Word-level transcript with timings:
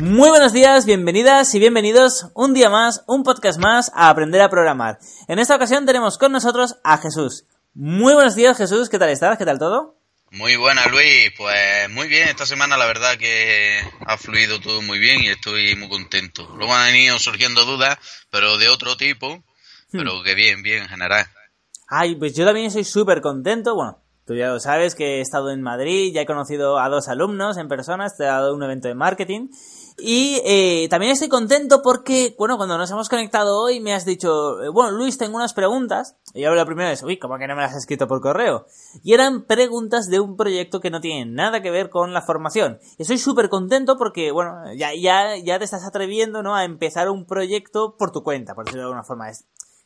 Muy 0.00 0.28
buenos 0.28 0.52
días, 0.52 0.86
bienvenidas 0.86 1.52
y 1.56 1.58
bienvenidos 1.58 2.28
un 2.34 2.54
día 2.54 2.70
más, 2.70 3.02
un 3.08 3.24
podcast 3.24 3.58
más 3.58 3.90
a 3.96 4.10
aprender 4.10 4.40
a 4.40 4.48
programar. 4.48 5.00
En 5.26 5.40
esta 5.40 5.56
ocasión 5.56 5.86
tenemos 5.86 6.18
con 6.18 6.30
nosotros 6.30 6.76
a 6.84 6.98
Jesús. 6.98 7.46
Muy 7.74 8.14
buenos 8.14 8.36
días 8.36 8.56
Jesús, 8.56 8.88
¿qué 8.88 9.00
tal 9.00 9.08
estás? 9.08 9.36
¿Qué 9.38 9.44
tal 9.44 9.58
todo? 9.58 9.96
Muy 10.30 10.54
buena 10.54 10.86
Luis, 10.86 11.32
pues 11.36 11.90
muy 11.90 12.06
bien, 12.06 12.28
esta 12.28 12.46
semana 12.46 12.76
la 12.76 12.86
verdad 12.86 13.18
que 13.18 13.80
ha 14.06 14.16
fluido 14.16 14.60
todo 14.60 14.82
muy 14.82 15.00
bien 15.00 15.20
y 15.20 15.30
estoy 15.30 15.74
muy 15.74 15.88
contento. 15.88 16.48
Luego 16.56 16.72
han 16.72 16.92
venido 16.92 17.18
surgiendo 17.18 17.64
dudas, 17.64 17.98
pero 18.30 18.56
de 18.56 18.68
otro 18.68 18.96
tipo, 18.96 19.42
pero 19.90 20.22
que 20.22 20.36
bien, 20.36 20.62
bien 20.62 20.84
en 20.84 20.88
general. 20.88 21.26
Ay, 21.88 22.14
pues 22.14 22.36
yo 22.36 22.44
también 22.44 22.66
estoy 22.66 22.84
súper 22.84 23.20
contento, 23.20 23.74
bueno, 23.74 24.00
tú 24.24 24.36
ya 24.36 24.46
lo 24.46 24.60
sabes 24.60 24.94
que 24.94 25.16
he 25.16 25.20
estado 25.22 25.50
en 25.50 25.60
Madrid, 25.60 26.12
ya 26.14 26.20
he 26.20 26.26
conocido 26.26 26.78
a 26.78 26.88
dos 26.88 27.08
alumnos 27.08 27.56
en 27.56 27.66
persona, 27.66 28.06
he 28.06 28.22
dado 28.22 28.54
un 28.54 28.62
evento 28.62 28.86
de 28.86 28.94
marketing 28.94 29.48
y 30.00 30.40
eh, 30.44 30.86
también 30.88 31.12
estoy 31.12 31.28
contento 31.28 31.82
porque, 31.82 32.34
bueno, 32.38 32.56
cuando 32.56 32.78
nos 32.78 32.90
hemos 32.90 33.08
conectado 33.08 33.60
hoy 33.60 33.80
me 33.80 33.92
has 33.92 34.04
dicho, 34.04 34.62
eh, 34.62 34.68
bueno, 34.68 34.92
Luis, 34.92 35.18
tengo 35.18 35.36
unas 35.36 35.54
preguntas. 35.54 36.16
Y 36.34 36.42
yo 36.42 36.54
la 36.54 36.64
primera 36.66 36.88
vez, 36.88 37.02
uy, 37.02 37.18
¿cómo 37.18 37.36
que 37.36 37.48
no 37.48 37.56
me 37.56 37.62
las 37.62 37.72
has 37.72 37.78
escrito 37.78 38.06
por 38.06 38.20
correo? 38.20 38.66
Y 39.02 39.14
eran 39.14 39.42
preguntas 39.42 40.08
de 40.08 40.20
un 40.20 40.36
proyecto 40.36 40.80
que 40.80 40.90
no 40.90 41.00
tienen 41.00 41.34
nada 41.34 41.62
que 41.62 41.72
ver 41.72 41.90
con 41.90 42.12
la 42.12 42.22
formación. 42.22 42.78
Y 42.96 43.02
estoy 43.02 43.18
súper 43.18 43.48
contento 43.48 43.96
porque, 43.98 44.30
bueno, 44.30 44.72
ya, 44.76 44.90
ya, 44.94 45.36
ya 45.36 45.58
te 45.58 45.64
estás 45.64 45.84
atreviendo, 45.84 46.44
¿no? 46.44 46.54
A 46.54 46.64
empezar 46.64 47.10
un 47.10 47.26
proyecto 47.26 47.96
por 47.98 48.12
tu 48.12 48.22
cuenta, 48.22 48.54
por 48.54 48.66
decirlo 48.66 48.82
de 48.82 48.86
alguna 48.86 49.04
forma. 49.04 49.28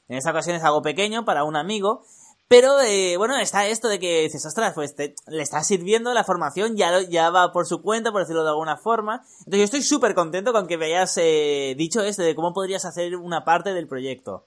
En 0.08 0.18
esta 0.18 0.30
ocasión 0.30 0.56
es 0.56 0.62
algo 0.62 0.82
pequeño 0.82 1.24
para 1.24 1.44
un 1.44 1.56
amigo, 1.56 2.04
pero 2.52 2.80
eh, 2.82 3.16
bueno, 3.16 3.38
está 3.38 3.66
esto 3.66 3.88
de 3.88 3.98
que 3.98 4.24
dices, 4.24 4.44
ostras, 4.44 4.74
pues 4.74 4.94
le 4.98 5.42
está 5.42 5.64
sirviendo 5.64 6.12
la 6.12 6.22
formación, 6.22 6.76
ya, 6.76 7.00
ya 7.08 7.30
va 7.30 7.50
por 7.50 7.66
su 7.66 7.80
cuenta, 7.80 8.12
por 8.12 8.20
decirlo 8.20 8.42
de 8.42 8.50
alguna 8.50 8.76
forma. 8.76 9.22
Entonces 9.38 9.58
yo 9.58 9.64
estoy 9.64 9.82
súper 9.82 10.14
contento 10.14 10.52
con 10.52 10.66
que 10.66 10.76
me 10.76 10.84
hayas 10.84 11.16
eh, 11.16 11.74
dicho 11.78 12.02
esto 12.02 12.22
de 12.22 12.34
cómo 12.34 12.52
podrías 12.52 12.84
hacer 12.84 13.16
una 13.16 13.44
parte 13.46 13.72
del 13.72 13.88
proyecto. 13.88 14.46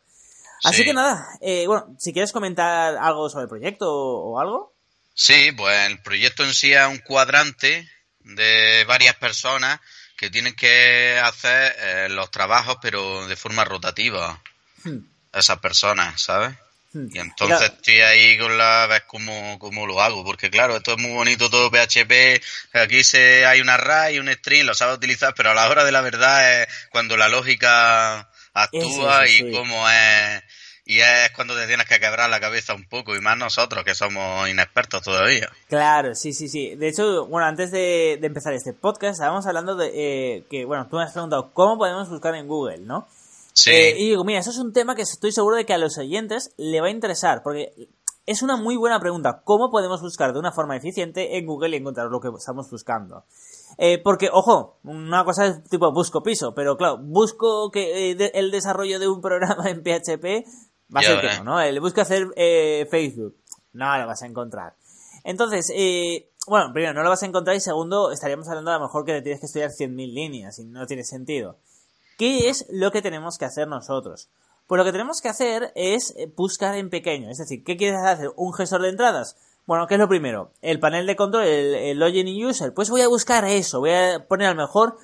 Así 0.64 0.84
que 0.84 0.94
nada, 0.94 1.28
eh, 1.42 1.66
bueno, 1.66 1.96
si 1.98 2.14
quieres 2.14 2.32
comentar 2.32 2.96
algo 2.96 3.28
sobre 3.28 3.44
el 3.44 3.50
proyecto 3.50 3.92
o, 3.92 4.40
algo. 4.40 4.76
Sí, 5.16 5.52
pues 5.52 5.90
el 5.90 6.00
proyecto 6.02 6.44
en 6.44 6.54
sí 6.54 6.74
es 6.74 6.88
un 6.88 7.00
cuadrante 7.00 7.90
de 8.20 8.86
varias 8.88 9.16
personas 9.16 9.80
que 10.16 10.30
tienen 10.30 10.56
que 10.56 11.20
hacer 11.24 12.10
los 12.12 12.30
trabajos 12.32 12.78
pero 12.82 13.28
de 13.28 13.36
forma 13.36 13.66
rotativa. 13.66 14.42
Hmm. 14.84 15.00
Esas 15.34 15.60
personas, 15.60 16.22
¿sabes? 16.22 16.56
Hmm. 16.96 17.08
Y 17.12 17.20
entonces 17.20 17.74
estoy 17.74 18.00
ahí 18.00 18.38
con 18.38 18.58
la 18.58 18.88
vez 18.88 19.04
cómo, 19.06 19.60
cómo, 19.60 19.86
lo 19.86 20.02
hago, 20.02 20.24
porque 20.24 20.50
claro, 20.50 20.78
esto 20.78 20.94
es 20.94 20.98
muy 20.98 21.12
bonito 21.12 21.50
todo 21.50 21.70
PHP, 21.70 22.42
aquí 22.72 23.04
se, 23.04 23.46
hay 23.46 23.60
una 23.60 23.74
array 23.74 24.16
y 24.16 24.20
un 24.20 24.30
string, 24.30 24.64
lo 24.64 24.74
sabes 24.74 24.96
utilizar, 24.96 25.34
pero 25.36 25.52
a 25.52 25.54
la 25.54 25.68
hora 25.68 25.84
de 25.84 25.92
la 25.92 26.00
verdad 26.00 26.62
es 26.62 26.70
cuando 26.92 27.18
la 27.18 27.28
lógica 27.28 28.30
actúa 28.54 29.28
y 29.28 29.52
cómo 29.52 29.90
es, 29.90 30.42
y 30.86 31.00
es 31.00 31.32
cuando 31.36 31.54
te 31.58 31.68
tienes 31.68 31.86
que 31.86 32.00
quebrar 32.00 32.30
la 32.30 32.40
cabeza 32.40 32.74
un 32.74 32.88
poco, 32.88 33.14
y 33.14 33.20
más 33.20 33.38
nosotros 33.38 33.84
que 33.84 33.94
somos 33.94 34.48
inexpertos 34.48 35.02
todavía. 35.02 35.50
Claro, 35.68 36.16
sí, 36.16 36.32
sí, 36.32 36.48
sí. 36.48 36.76
De 36.76 36.88
hecho, 36.88 37.26
bueno, 37.26 37.46
antes 37.46 37.72
de, 37.72 38.14
empezar 38.22 38.54
este 38.54 38.72
podcast, 38.72 39.16
estábamos 39.16 39.46
hablando 39.48 39.76
de 39.76 39.92
eh, 39.94 40.46
que, 40.50 40.64
bueno, 40.64 40.88
tú 40.90 40.96
me 40.96 41.04
has 41.04 41.12
preguntado 41.12 41.52
cómo 41.52 41.78
podemos 41.78 42.10
buscar 42.10 42.36
en 42.36 42.48
Google, 42.48 42.78
¿no? 42.78 43.06
Sí. 43.56 43.72
Eh, 43.72 43.96
y 43.98 44.10
digo, 44.10 44.26
mira, 44.26 44.40
eso 44.40 44.50
es 44.50 44.58
un 44.58 44.74
tema 44.74 44.96
que 44.96 45.04
estoy 45.04 45.32
seguro 45.32 45.56
de 45.56 45.66
que 45.66 45.74
a 45.74 45.78
los 45.78 45.98
oyentes 45.98 46.54
le 46.58 46.82
va 46.82 46.88
a 46.88 46.92
interesar, 46.92 47.42
porque 47.42 47.90
es 48.26 48.42
una 48.42 48.58
muy 48.58 48.76
buena 48.76 49.00
pregunta. 49.00 49.44
¿Cómo 49.46 49.72
podemos 49.72 50.02
buscar 50.02 50.34
de 50.34 50.40
una 50.40 50.52
forma 50.52 50.76
eficiente 50.76 51.38
en 51.38 51.46
Google 51.46 51.70
y 51.70 51.80
encontrar 51.80 52.08
lo 52.08 52.20
que 52.20 52.28
estamos 52.38 52.70
buscando? 52.70 53.24
Eh, 53.78 53.98
porque, 54.04 54.30
ojo, 54.32 54.80
una 54.84 55.24
cosa 55.24 55.48
es 55.48 55.64
tipo 55.70 55.90
busco 55.94 56.22
piso, 56.22 56.54
pero 56.54 56.76
claro, 56.76 56.98
busco 56.98 57.72
que 57.72 58.12
eh, 58.12 58.32
el 58.34 58.52
desarrollo 58.52 59.00
de 59.00 59.08
un 59.08 59.22
programa 59.22 59.70
en 59.70 59.84
PHP 59.84 60.46
va 60.94 61.00
a 61.00 61.04
ser 61.04 61.22
que 61.22 61.38
no, 61.38 61.44
¿no? 61.46 61.62
El 61.62 61.80
busco 61.80 62.02
hacer 62.02 62.28
Facebook, 62.92 63.38
no 63.72 63.98
lo 63.98 64.06
vas 64.06 64.22
a 64.22 64.26
encontrar. 64.26 64.76
Entonces, 65.24 65.72
bueno, 66.46 66.74
primero, 66.74 66.94
no 66.94 67.04
lo 67.04 67.10
vas 67.10 67.24
a 67.24 67.26
encontrar 67.26 67.56
y 67.56 67.62
segundo, 67.62 68.12
estaríamos 68.12 68.50
hablando 68.50 68.72
a 68.72 68.80
lo 68.80 68.82
mejor 68.82 69.06
que 69.06 69.14
te 69.14 69.22
tienes 69.22 69.40
que 69.40 69.46
estudiar 69.46 69.72
100.000 69.72 70.14
líneas 70.14 70.60
y 70.60 70.66
no 70.66 70.86
tiene 70.86 71.06
sentido. 71.06 71.58
¿Qué 72.18 72.50
es 72.50 72.66
lo 72.70 72.92
que 72.92 73.02
tenemos 73.02 73.38
que 73.38 73.46
hacer 73.46 73.68
nosotros? 73.68 74.30
Pues 74.68 74.80
lo 74.80 74.86
que 74.86 74.92
tenemos 74.92 75.22
que 75.22 75.30
hacer 75.30 75.72
es 75.76 76.14
eh, 76.18 76.32
buscar 76.36 76.76
en 76.76 76.90
pequeño. 76.90 77.30
Es 77.30 77.38
decir, 77.38 77.64
¿qué 77.64 77.78
quieres 77.78 78.02
hacer? 78.02 78.32
¿Un 78.36 78.54
gestor 78.54 78.82
de 78.82 78.90
entradas? 78.90 79.38
Bueno, 79.66 79.86
¿qué 79.88 79.96
es 79.96 80.00
lo 80.00 80.08
primero? 80.08 80.52
El 80.62 80.80
panel 80.80 81.06
de 81.08 81.16
control, 81.16 81.44
el, 81.44 82.00
login 82.00 82.28
y 82.28 82.46
user. 82.46 82.74
Pues 82.74 82.90
voy 82.90 83.02
a 83.02 83.08
buscar 83.08 83.46
eso. 83.46 83.80
Voy 83.80 83.92
a 83.92 84.26
poner 84.28 84.48
a 84.48 84.54
lo 84.54 84.62
mejor 84.62 84.98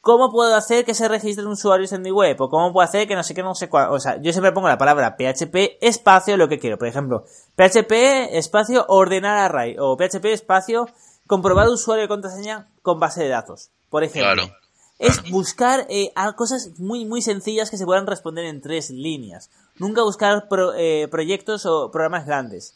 cómo 0.00 0.30
puedo 0.30 0.54
hacer 0.54 0.84
que 0.84 0.94
se 0.94 1.08
registren 1.08 1.46
usuarios 1.48 1.92
en 1.92 2.02
mi 2.02 2.10
web. 2.10 2.40
O 2.40 2.48
cómo 2.48 2.72
puedo 2.72 2.86
hacer 2.86 3.08
que 3.08 3.14
no 3.14 3.22
sé 3.22 3.34
qué, 3.34 3.42
no 3.42 3.54
sé 3.54 3.68
cuál. 3.68 3.90
O 3.90 3.98
sea, 3.98 4.20
yo 4.20 4.32
siempre 4.32 4.52
pongo 4.52 4.68
la 4.68 4.78
palabra 4.78 5.16
PHP 5.16 5.78
espacio 5.80 6.36
lo 6.36 6.48
que 6.48 6.58
quiero. 6.58 6.78
Por 6.78 6.88
ejemplo, 6.88 7.24
PHP 7.56 8.36
espacio 8.36 8.84
ordenar 8.88 9.38
array. 9.38 9.76
O 9.78 9.96
PHP 9.96 10.26
espacio 10.26 10.88
comprobar 11.26 11.68
usuario 11.68 12.04
y 12.04 12.08
contraseña 12.08 12.68
con 12.82 13.00
base 13.00 13.22
de 13.22 13.30
datos. 13.30 13.70
Por 13.88 14.04
ejemplo. 14.04 14.34
Claro 14.34 14.67
es 14.98 15.30
buscar 15.30 15.86
eh, 15.88 16.12
cosas 16.36 16.78
muy, 16.78 17.04
muy 17.04 17.22
sencillas 17.22 17.70
que 17.70 17.76
se 17.76 17.84
puedan 17.84 18.06
responder 18.06 18.44
en 18.44 18.60
tres 18.60 18.90
líneas. 18.90 19.50
Nunca 19.78 20.02
buscar 20.02 20.48
eh, 20.76 21.08
proyectos 21.10 21.66
o 21.66 21.90
programas 21.90 22.26
grandes. 22.26 22.74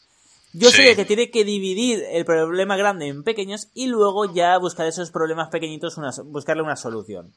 Yo 0.53 0.69
sé 0.69 0.77
sé 0.89 0.95
que 0.95 1.05
tiene 1.05 1.31
que 1.31 1.43
dividir 1.43 2.03
el 2.11 2.25
problema 2.25 2.77
grande 2.77 3.07
en 3.07 3.23
pequeños 3.23 3.69
y 3.73 3.87
luego 3.87 4.31
ya 4.31 4.57
buscar 4.59 4.85
esos 4.85 5.09
problemas 5.09 5.49
pequeñitos, 5.49 5.97
una, 5.97 6.11
buscarle 6.25 6.61
una 6.61 6.75
solución. 6.75 7.33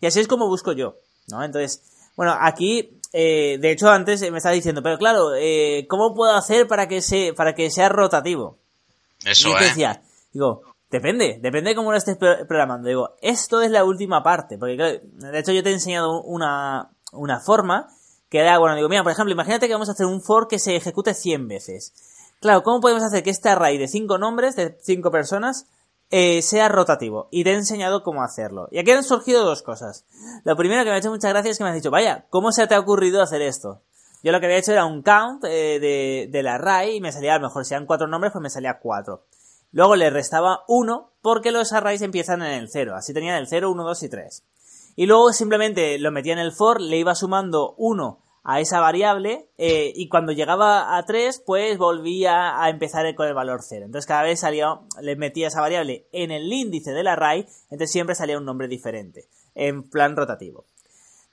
Y 0.00 0.06
así 0.06 0.20
es 0.20 0.28
como 0.28 0.46
busco 0.46 0.72
yo, 0.72 0.96
¿no? 1.28 1.42
Entonces, 1.42 1.82
bueno, 2.16 2.34
aquí, 2.40 3.00
eh, 3.12 3.58
de 3.60 3.72
hecho 3.72 3.88
antes 3.88 4.20
me 4.30 4.38
estaba 4.38 4.54
diciendo, 4.54 4.82
pero 4.82 4.98
claro, 4.98 5.34
eh, 5.34 5.86
¿cómo 5.88 6.14
puedo 6.14 6.32
hacer 6.32 6.68
para 6.68 6.86
que, 6.86 7.02
se, 7.02 7.34
para 7.34 7.54
que 7.54 7.70
sea 7.70 7.88
rotativo? 7.88 8.56
Eso, 9.24 9.50
y 9.50 9.64
decía, 9.64 10.02
digo, 10.32 10.62
Depende, 10.90 11.38
depende 11.40 11.70
de 11.70 11.76
cómo 11.76 11.92
lo 11.92 11.98
estés 11.98 12.16
programando. 12.16 12.88
Digo, 12.88 13.14
esto 13.22 13.62
es 13.62 13.70
la 13.70 13.84
última 13.84 14.22
parte, 14.22 14.58
porque 14.58 14.76
de 14.76 15.38
hecho 15.38 15.52
yo 15.52 15.62
te 15.62 15.70
he 15.70 15.74
enseñado 15.74 16.20
una, 16.22 16.90
una 17.12 17.38
forma 17.38 17.88
que 18.28 18.38
era, 18.38 18.58
bueno, 18.58 18.76
digo, 18.76 18.88
mira, 18.88 19.02
por 19.02 19.12
ejemplo, 19.12 19.32
imagínate 19.32 19.66
que 19.66 19.72
vamos 19.72 19.88
a 19.88 19.92
hacer 19.92 20.06
un 20.06 20.22
for 20.22 20.48
que 20.48 20.58
se 20.58 20.76
ejecute 20.76 21.14
100 21.14 21.48
veces. 21.48 21.92
Claro, 22.40 22.62
¿cómo 22.62 22.80
podemos 22.80 23.02
hacer 23.02 23.22
que 23.22 23.30
este 23.30 23.48
array 23.48 23.76
de 23.76 23.86
5 23.86 24.18
nombres, 24.18 24.56
de 24.56 24.78
5 24.80 25.10
personas, 25.10 25.66
eh, 26.10 26.40
sea 26.42 26.68
rotativo? 26.68 27.28
Y 27.30 27.44
te 27.44 27.50
he 27.50 27.54
enseñado 27.54 28.02
cómo 28.02 28.22
hacerlo. 28.22 28.68
Y 28.70 28.78
aquí 28.78 28.92
han 28.92 29.04
surgido 29.04 29.44
dos 29.44 29.62
cosas. 29.62 30.06
Lo 30.44 30.56
primero 30.56 30.82
que 30.82 30.90
me 30.90 30.96
ha 30.96 30.98
hecho 30.98 31.10
muchas 31.10 31.32
gracias 31.32 31.52
es 31.52 31.58
que 31.58 31.64
me 31.64 31.70
has 31.70 31.76
dicho, 31.76 31.90
vaya, 31.90 32.26
¿cómo 32.30 32.50
se 32.50 32.66
te 32.66 32.74
ha 32.74 32.80
ocurrido 32.80 33.20
hacer 33.20 33.42
esto? 33.42 33.82
Yo 34.22 34.32
lo 34.32 34.40
que 34.40 34.46
había 34.46 34.58
hecho 34.58 34.72
era 34.72 34.86
un 34.86 35.02
count 35.02 35.44
eh, 35.44 35.78
de, 35.80 36.28
del 36.30 36.46
array 36.46 36.96
y 36.96 37.00
me 37.00 37.12
salía, 37.12 37.34
a 37.34 37.38
lo 37.38 37.48
mejor 37.48 37.64
si 37.64 37.74
eran 37.74 37.86
4 37.86 38.06
nombres, 38.06 38.32
pues 38.32 38.42
me 38.42 38.50
salía 38.50 38.78
4. 38.80 39.24
Luego 39.72 39.96
le 39.96 40.10
restaba 40.10 40.64
1 40.68 41.12
porque 41.22 41.52
los 41.52 41.72
arrays 41.72 42.02
empiezan 42.02 42.42
en 42.42 42.52
el 42.52 42.68
0. 42.68 42.94
Así 42.96 43.14
tenían 43.14 43.36
el 43.36 43.46
0, 43.46 43.70
1, 43.70 43.84
2 43.84 44.02
y 44.02 44.08
3. 44.08 44.44
Y 44.96 45.06
luego 45.06 45.32
simplemente 45.32 45.98
lo 45.98 46.10
metía 46.10 46.32
en 46.32 46.38
el 46.38 46.52
for, 46.52 46.80
le 46.80 46.98
iba 46.98 47.14
sumando 47.14 47.74
1 47.76 48.18
a 48.42 48.60
esa 48.60 48.80
variable 48.80 49.50
eh, 49.58 49.92
y 49.94 50.08
cuando 50.08 50.32
llegaba 50.32 50.96
a 50.96 51.04
3 51.04 51.42
pues 51.44 51.76
volvía 51.78 52.62
a 52.62 52.70
empezar 52.70 53.14
con 53.14 53.28
el 53.28 53.34
valor 53.34 53.60
0. 53.62 53.86
Entonces 53.86 54.06
cada 54.06 54.22
vez 54.22 54.40
salía, 54.40 54.80
le 55.00 55.16
metía 55.16 55.48
esa 55.48 55.60
variable 55.60 56.08
en 56.12 56.30
el 56.30 56.52
índice 56.52 56.92
del 56.92 57.06
array, 57.06 57.46
entonces 57.64 57.92
siempre 57.92 58.14
salía 58.14 58.38
un 58.38 58.46
nombre 58.46 58.66
diferente, 58.66 59.28
en 59.54 59.88
plan 59.88 60.16
rotativo. 60.16 60.64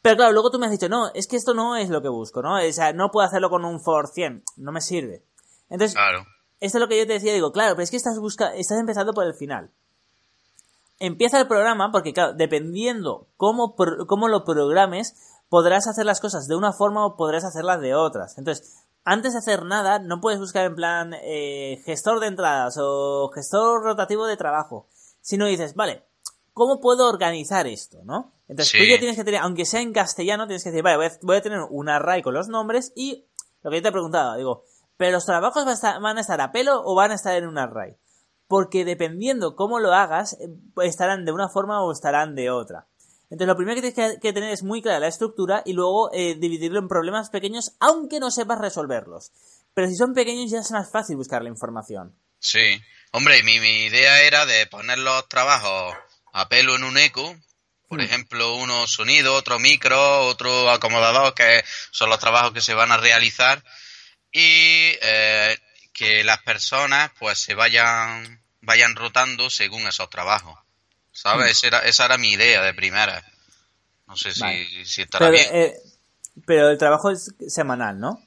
Pero 0.02 0.18
claro, 0.18 0.34
luego 0.34 0.52
tú 0.52 0.60
me 0.60 0.68
has 0.68 0.72
dicho, 0.72 0.90
no, 0.90 1.12
es 1.14 1.28
que 1.28 1.38
esto 1.38 1.54
no 1.54 1.76
es 1.76 1.90
lo 1.90 2.02
que 2.02 2.10
busco, 2.10 2.42
¿no? 2.42 2.58
O 2.58 2.72
sea, 2.72 2.94
no 2.94 3.10
puedo 3.10 3.26
hacerlo 3.26 3.50
con 3.50 3.66
un 3.66 3.82
for 3.82 4.08
100, 4.08 4.44
no 4.58 4.72
me 4.72 4.82
sirve. 4.82 5.24
Entonces, 5.70 5.96
claro 5.96 6.26
esto 6.60 6.78
es 6.78 6.82
lo 6.82 6.88
que 6.88 6.98
yo 6.98 7.08
te 7.08 7.14
decía, 7.14 7.34
digo, 7.34 7.52
claro, 7.52 7.76
pero 7.76 7.84
es 7.84 7.92
que 7.92 7.98
estás 7.98 8.20
busca 8.20 8.54
estás 8.56 8.80
empezando 8.80 9.14
por 9.14 9.26
el 9.26 9.34
final. 9.34 9.72
Empieza 11.00 11.40
el 11.40 11.48
programa 11.48 11.92
porque, 11.92 12.14
claro, 12.14 12.34
dependiendo 12.34 13.28
cómo, 13.38 13.76
cómo 13.76 14.28
lo 14.28 14.44
programes, 14.44 15.16
podrás 15.50 15.88
hacer 15.88 16.06
las 16.06 16.20
cosas 16.20 16.48
de 16.48 16.56
una 16.56 16.74
forma 16.74 17.06
o 17.06 17.16
podrás 17.16 17.44
hacerlas 17.44 17.82
de 17.82 17.94
otras. 17.94 18.38
Entonces, 18.38 18.84
antes 19.04 19.34
de 19.34 19.40
hacer 19.40 19.64
nada, 19.64 20.00
no 20.00 20.20
puedes 20.20 20.40
buscar 20.40 20.66
en 20.66 20.76
plan 20.76 21.14
eh, 21.22 21.82
gestor 21.86 22.20
de 22.20 22.28
entradas 22.28 22.78
o 22.78 23.30
gestor 23.34 23.84
rotativo 23.84 24.26
de 24.26 24.36
trabajo, 24.36 24.90
sino 25.22 25.46
dices, 25.46 25.76
vale, 25.76 26.04
¿cómo 26.54 26.82
puedo 26.82 27.08
organizar 27.08 27.68
esto, 27.68 28.00
no? 28.04 28.34
Entonces 28.50 28.78
tú 28.78 28.84
ya 28.84 28.98
tienes 28.98 29.16
que 29.16 29.24
tener, 29.24 29.42
aunque 29.42 29.66
sea 29.66 29.82
en 29.82 29.94
castellano, 29.94 30.48
tienes 30.48 30.64
que 30.64 30.72
decir, 30.72 30.84
vale, 30.84 31.12
voy 31.22 31.38
a, 31.38 31.42
tener 31.42 31.60
un 31.70 31.88
array 31.88 32.22
con 32.22 32.34
los 32.34 32.48
nombres 32.48 32.92
y 32.96 33.26
lo 33.62 33.70
que 33.70 33.78
yo 33.78 33.82
te 33.84 33.90
he 33.90 33.92
preguntado, 33.92 34.36
digo, 34.36 34.64
¿pero 34.98 35.12
los 35.12 35.26
trabajos 35.26 35.66
van 35.66 36.18
a 36.18 36.22
estar 36.22 36.42
a 36.42 36.52
pelo 36.52 36.82
o 36.84 36.96
van 36.96 37.12
a 37.12 37.16
estar 37.16 37.36
en 37.36 37.48
un 37.48 37.58
array? 37.58 37.96
Porque 38.48 38.86
dependiendo 38.86 39.56
cómo 39.56 39.80
lo 39.80 39.94
hagas, 39.94 40.34
eh, 40.34 40.48
estarán 40.84 41.26
de 41.26 41.32
una 41.32 41.50
forma 41.50 41.82
o 41.84 41.92
estarán 41.92 42.36
de 42.36 42.50
otra. 42.50 42.88
Entonces, 43.30 43.48
lo 43.48 43.58
primero 43.58 43.76
que 43.82 43.92
tienes 43.92 44.20
que, 44.22 44.34
tener 44.34 44.52
es 44.52 44.64
muy 44.64 44.82
clara 44.82 45.00
la 45.00 45.08
estructura 45.08 45.62
y 45.66 45.74
luego 45.74 46.10
eh, 46.14 46.36
dividirlo 46.40 46.80
en 46.80 46.88
problemas 46.88 47.30
pequeños, 47.30 47.76
aunque 47.80 48.20
no 48.20 48.32
sepas 48.32 48.60
resolverlos. 48.60 49.32
Pero 49.74 49.90
si 49.90 49.96
son 49.96 50.14
pequeños 50.14 50.50
ya 50.50 50.60
es 50.60 50.72
más 50.72 50.90
fácil 50.92 51.18
buscar 51.18 51.44
la 51.44 51.50
información. 51.50 52.16
Sí. 52.40 52.82
Hombre, 53.12 53.44
mi, 53.44 53.60
mi 53.60 53.86
idea 53.86 54.22
era 54.22 54.46
de 54.46 54.66
poner 54.68 54.98
los 55.00 55.28
trabajos 55.28 55.94
a 56.32 56.48
pelo 56.48 56.76
en 56.76 56.84
un 56.84 56.98
eco. 56.98 57.36
Por 57.90 58.00
hmm. 58.00 58.04
ejemplo, 58.04 58.56
uno 58.56 58.88
sonido, 58.88 59.36
otro 59.36 59.60
micro, 59.60 60.28
otro 60.28 60.70
acomodador, 60.70 61.34
que 61.34 61.64
son 61.92 62.10
los 62.10 62.20
trabajos 62.20 62.54
que 62.54 62.62
se 62.62 62.74
van 62.74 62.92
a 62.92 62.98
realizar. 62.98 63.62
Y 64.32 64.94
eh, 65.02 65.58
que 65.94 66.24
las 66.24 66.40
personas 66.44 67.12
pues 67.18 67.40
se 67.40 67.56
vayan, 67.56 68.42
vayan 68.62 68.96
rotando 68.96 69.50
según 69.50 69.88
esos 69.88 70.10
trabajos. 70.10 70.58
¿Sabes? 71.12 71.48
Mm. 71.48 71.52
Esa, 71.52 71.68
era, 71.68 71.80
esa 71.80 72.06
era 72.06 72.18
mi 72.18 72.32
idea 72.32 72.62
de 72.62 72.74
primera. 72.74 73.24
No 74.08 74.16
sé 74.16 74.34
si, 74.34 74.86
si 74.86 75.02
estará 75.02 75.30
pero, 75.30 75.32
bien. 75.32 75.48
Eh, 75.52 75.76
pero 76.46 76.70
el 76.70 76.78
trabajo 76.78 77.12
es 77.12 77.34
semanal, 77.48 78.00
¿no? 78.00 78.24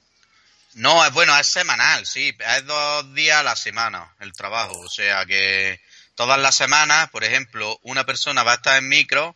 No, 0.74 1.04
es 1.04 1.12
bueno, 1.12 1.36
es 1.38 1.46
semanal, 1.46 2.06
sí. 2.06 2.36
Es 2.38 2.66
dos 2.66 3.14
días 3.14 3.38
a 3.38 3.42
la 3.42 3.56
semana 3.56 4.14
el 4.20 4.32
trabajo. 4.32 4.78
O 4.78 4.88
sea 4.88 5.24
que 5.26 5.80
todas 6.14 6.38
las 6.38 6.54
semanas, 6.54 7.10
por 7.10 7.24
ejemplo, 7.24 7.78
una 7.82 8.04
persona 8.04 8.42
va 8.42 8.52
a 8.52 8.56
estar 8.56 8.78
en 8.78 8.88
micro 8.88 9.34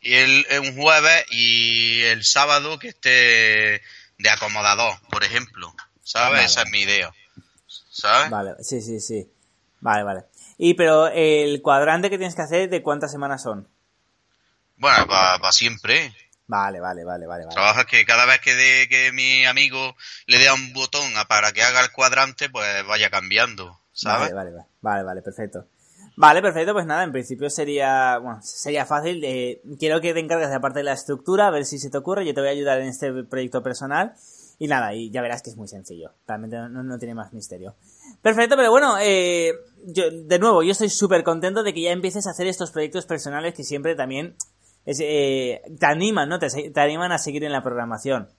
y 0.00 0.14
el, 0.14 0.46
un 0.60 0.76
jueves 0.76 1.24
y 1.30 2.02
el 2.02 2.24
sábado 2.24 2.78
que 2.78 2.88
esté 2.88 3.82
de 4.18 4.30
acomodador, 4.30 5.00
por 5.10 5.24
ejemplo. 5.24 5.74
¿Sabes? 6.08 6.46
Esa 6.46 6.62
es 6.62 6.70
mi 6.70 6.80
idea. 6.80 7.12
¿Sabes? 7.66 8.30
Vale, 8.30 8.54
sí, 8.60 8.80
sí, 8.80 8.98
sí. 8.98 9.30
Vale, 9.80 10.04
vale. 10.04 10.24
Y 10.56 10.72
pero 10.72 11.08
el 11.08 11.60
cuadrante 11.60 12.08
que 12.08 12.16
tienes 12.16 12.34
que 12.34 12.40
hacer, 12.40 12.70
¿de 12.70 12.82
cuántas 12.82 13.12
semanas 13.12 13.42
son? 13.42 13.68
Bueno, 14.78 15.06
para 15.06 15.52
siempre. 15.52 16.14
Vale, 16.46 16.80
vale, 16.80 17.04
vale, 17.04 17.26
vale. 17.26 17.44
Trabajas 17.50 17.84
que 17.84 18.06
cada 18.06 18.24
vez 18.24 18.40
que, 18.40 18.54
de, 18.54 18.88
que 18.88 19.12
mi 19.12 19.44
amigo 19.44 19.94
le 20.26 20.38
dé 20.38 20.50
un 20.50 20.72
botón 20.72 21.12
para 21.28 21.52
que 21.52 21.62
haga 21.62 21.82
el 21.82 21.92
cuadrante, 21.92 22.48
pues 22.48 22.86
vaya 22.86 23.10
cambiando, 23.10 23.78
¿sabes? 23.92 24.32
Vale, 24.32 24.50
vale, 24.50 24.64
vale, 24.80 25.02
vale, 25.02 25.20
perfecto. 25.20 25.66
Vale, 26.16 26.40
perfecto, 26.40 26.72
pues 26.72 26.86
nada, 26.86 27.04
en 27.04 27.12
principio 27.12 27.50
sería, 27.50 28.16
bueno, 28.16 28.40
sería 28.42 28.86
fácil. 28.86 29.22
Eh, 29.24 29.60
quiero 29.78 30.00
que 30.00 30.14
te 30.14 30.20
encargues 30.20 30.48
de 30.48 30.58
parte 30.58 30.78
de 30.78 30.84
la 30.84 30.94
estructura, 30.94 31.48
a 31.48 31.50
ver 31.50 31.66
si 31.66 31.78
se 31.78 31.90
te 31.90 31.98
ocurre. 31.98 32.24
Yo 32.24 32.32
te 32.32 32.40
voy 32.40 32.48
a 32.48 32.52
ayudar 32.52 32.80
en 32.80 32.88
este 32.88 33.12
proyecto 33.24 33.62
personal. 33.62 34.14
Y 34.60 34.66
nada, 34.66 34.92
y 34.92 35.10
ya 35.10 35.22
verás 35.22 35.42
que 35.42 35.50
es 35.50 35.56
muy 35.56 35.68
sencillo. 35.68 36.10
Realmente 36.26 36.56
no, 36.58 36.98
tiene 36.98 37.14
más 37.14 37.32
misterio. 37.32 37.76
Perfecto, 38.22 38.56
pero 38.56 38.70
bueno, 38.70 38.96
eh, 39.00 39.52
yo, 39.86 40.10
de 40.10 40.38
nuevo, 40.40 40.64
yo 40.64 40.72
estoy 40.72 40.88
súper 40.88 41.22
contento 41.22 41.62
de 41.62 41.72
que 41.72 41.82
ya 41.82 41.92
empieces 41.92 42.26
a 42.26 42.30
hacer 42.30 42.48
estos 42.48 42.72
proyectos 42.72 43.06
personales 43.06 43.54
que 43.54 43.62
siempre 43.62 43.94
también 43.94 44.34
eh, 44.84 45.60
te 45.78 45.86
animan, 45.86 46.28
¿no? 46.28 46.40
Te, 46.40 46.48
animan 46.80 47.12
a 47.12 47.18
seguir 47.18 47.44
en 47.44 47.52
la 47.52 47.62
programación. 47.62 48.30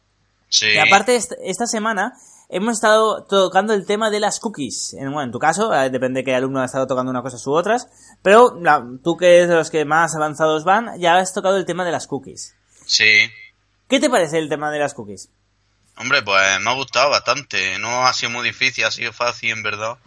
Sí. 0.50 0.68
Y 0.74 0.78
aparte, 0.78 1.16
esta, 1.16 1.66
semana 1.68 2.14
hemos 2.50 2.74
estado 2.74 3.24
tocando 3.24 3.74
el 3.74 3.86
tema 3.86 4.10
de 4.10 4.20
las 4.20 4.42
cookies. 4.42 4.96
En, 4.96 5.14
bueno, 5.14 5.24
en 5.24 5.32
tu 5.32 5.40
caso, 5.40 5.74
eh, 5.74 5.90
depende 5.90 6.20
de 6.20 6.24
qué 6.26 6.36
alumno 6.36 6.60
ha 6.60 6.66
estado 6.66 6.86
tocando 6.86 7.12
una 7.12 7.22
cosa 7.22 7.38
u 7.50 7.54
otras, 7.54 7.88
pero 8.22 8.60
tú 9.02 9.16
que 9.16 9.38
eres 9.38 9.48
de 9.48 9.56
los 9.56 9.70
que 9.70 9.86
más 9.86 10.16
avanzados 10.16 10.66
van, 10.66 11.00
ya 11.00 11.18
has 11.18 11.34
tocado 11.34 11.56
el 11.56 11.66
tema 11.66 11.86
de 11.86 11.92
las 11.92 12.08
cookies. 12.08 12.56
Sí. 12.86 13.30
¿Qué 13.88 14.02
te 14.02 14.10
parece 14.10 14.38
el 14.38 14.50
tema 14.50 14.70
de 14.70 14.80
las 14.80 14.94
cookies? 14.94 15.30
Hombre, 16.00 16.22
pues 16.22 16.62
me 16.62 16.72
ha 16.72 16.74
gustado 16.74 17.10
bastante. 17.10 17.78
No 17.78 18.08
ha 18.08 18.14
sido 18.14 18.30
muy 18.30 18.44
difícil, 18.48 18.86
ha 18.86 18.92
sido 18.92 19.12
fácil 19.12 19.52
en 19.52 19.64
verdad. 19.64 19.98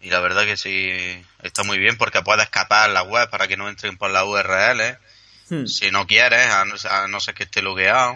Y 0.00 0.10
la 0.10 0.20
verdad 0.20 0.44
que 0.44 0.58
sí, 0.58 0.90
está 1.42 1.64
muy 1.64 1.78
bien 1.78 1.96
porque 1.96 2.20
puedes 2.20 2.44
escapar 2.44 2.90
la 2.90 3.02
web 3.02 3.30
para 3.30 3.48
que 3.48 3.56
no 3.56 3.68
entren 3.68 3.96
por 3.96 4.10
la 4.10 4.26
URL. 4.26 4.98
Hmm. 5.48 5.66
Si 5.66 5.90
no 5.90 6.06
quieres, 6.06 6.46
a 6.50 7.08
no, 7.08 7.20
ser 7.20 7.34
que 7.34 7.44
esté 7.44 7.62
logueado. 7.62 8.14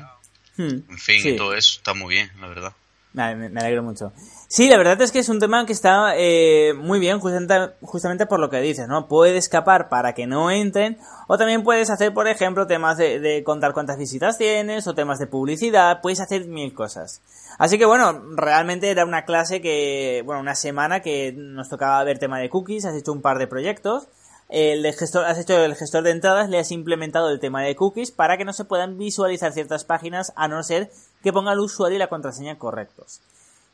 Hmm. 0.58 0.82
En 0.90 0.98
fin, 0.98 1.36
todo 1.38 1.54
eso 1.54 1.78
está 1.78 1.94
muy 1.94 2.14
bien, 2.14 2.30
la 2.38 2.48
verdad. 2.48 2.72
Me, 3.14 3.22
alegro 3.60 3.82
mucho. 3.82 4.12
Sí, 4.48 4.68
la 4.68 4.78
verdad 4.78 5.00
es 5.02 5.12
que 5.12 5.18
es 5.18 5.28
un 5.28 5.38
tema 5.38 5.66
que 5.66 5.72
está 5.72 6.14
eh, 6.16 6.72
muy 6.74 6.98
bien, 6.98 7.20
justamente, 7.20 7.74
justamente, 7.82 8.26
por 8.26 8.40
lo 8.40 8.48
que 8.48 8.60
dices, 8.60 8.88
¿no? 8.88 9.06
Puede 9.06 9.36
escapar 9.36 9.90
para 9.90 10.14
que 10.14 10.26
no 10.26 10.50
entren, 10.50 10.98
o 11.28 11.36
también 11.36 11.62
puedes 11.62 11.90
hacer, 11.90 12.14
por 12.14 12.26
ejemplo, 12.26 12.66
temas 12.66 12.96
de, 12.96 13.42
contar 13.44 13.74
cuántas 13.74 13.98
visitas 13.98 14.38
tienes, 14.38 14.86
o 14.86 14.94
temas 14.94 15.18
de 15.18 15.26
publicidad, 15.26 16.00
puedes 16.00 16.20
hacer 16.20 16.46
mil 16.46 16.72
cosas. 16.74 17.20
Así 17.58 17.76
que 17.78 17.84
bueno, 17.84 18.22
realmente 18.34 18.90
era 18.90 19.04
una 19.04 19.24
clase 19.26 19.60
que, 19.60 20.22
bueno, 20.24 20.40
una 20.40 20.54
semana 20.54 21.00
que 21.00 21.32
nos 21.36 21.68
tocaba 21.68 22.02
ver 22.04 22.18
tema 22.18 22.38
de 22.38 22.48
cookies, 22.48 22.86
has 22.86 22.94
hecho 22.94 23.12
un 23.12 23.20
par 23.20 23.38
de 23.38 23.46
proyectos, 23.46 24.08
el 24.48 24.84
gestor, 24.94 25.24
has 25.24 25.38
hecho 25.38 25.56
el 25.56 25.74
gestor 25.74 26.02
de 26.02 26.10
entradas, 26.10 26.50
le 26.50 26.58
has 26.58 26.70
implementado 26.72 27.30
el 27.30 27.40
tema 27.40 27.62
de 27.62 27.74
cookies 27.74 28.10
para 28.10 28.36
que 28.36 28.44
no 28.44 28.52
se 28.52 28.64
puedan 28.64 28.98
visualizar 28.98 29.52
ciertas 29.52 29.84
páginas 29.84 30.32
a 30.36 30.48
no 30.48 30.62
ser 30.62 30.90
que 31.22 31.32
ponga 31.32 31.52
el 31.52 31.60
usuario 31.60 31.96
y 31.96 31.98
la 31.98 32.08
contraseña 32.08 32.58
correctos. 32.58 33.20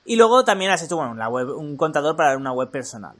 Y 0.04 0.16
luego 0.16 0.44
también 0.44 0.70
has 0.70 0.82
hecho 0.82 0.96
bueno, 0.96 1.14
la 1.14 1.28
web, 1.28 1.56
un 1.56 1.76
contador 1.76 2.16
para 2.16 2.36
una 2.36 2.52
web 2.52 2.70
personal. 2.70 3.16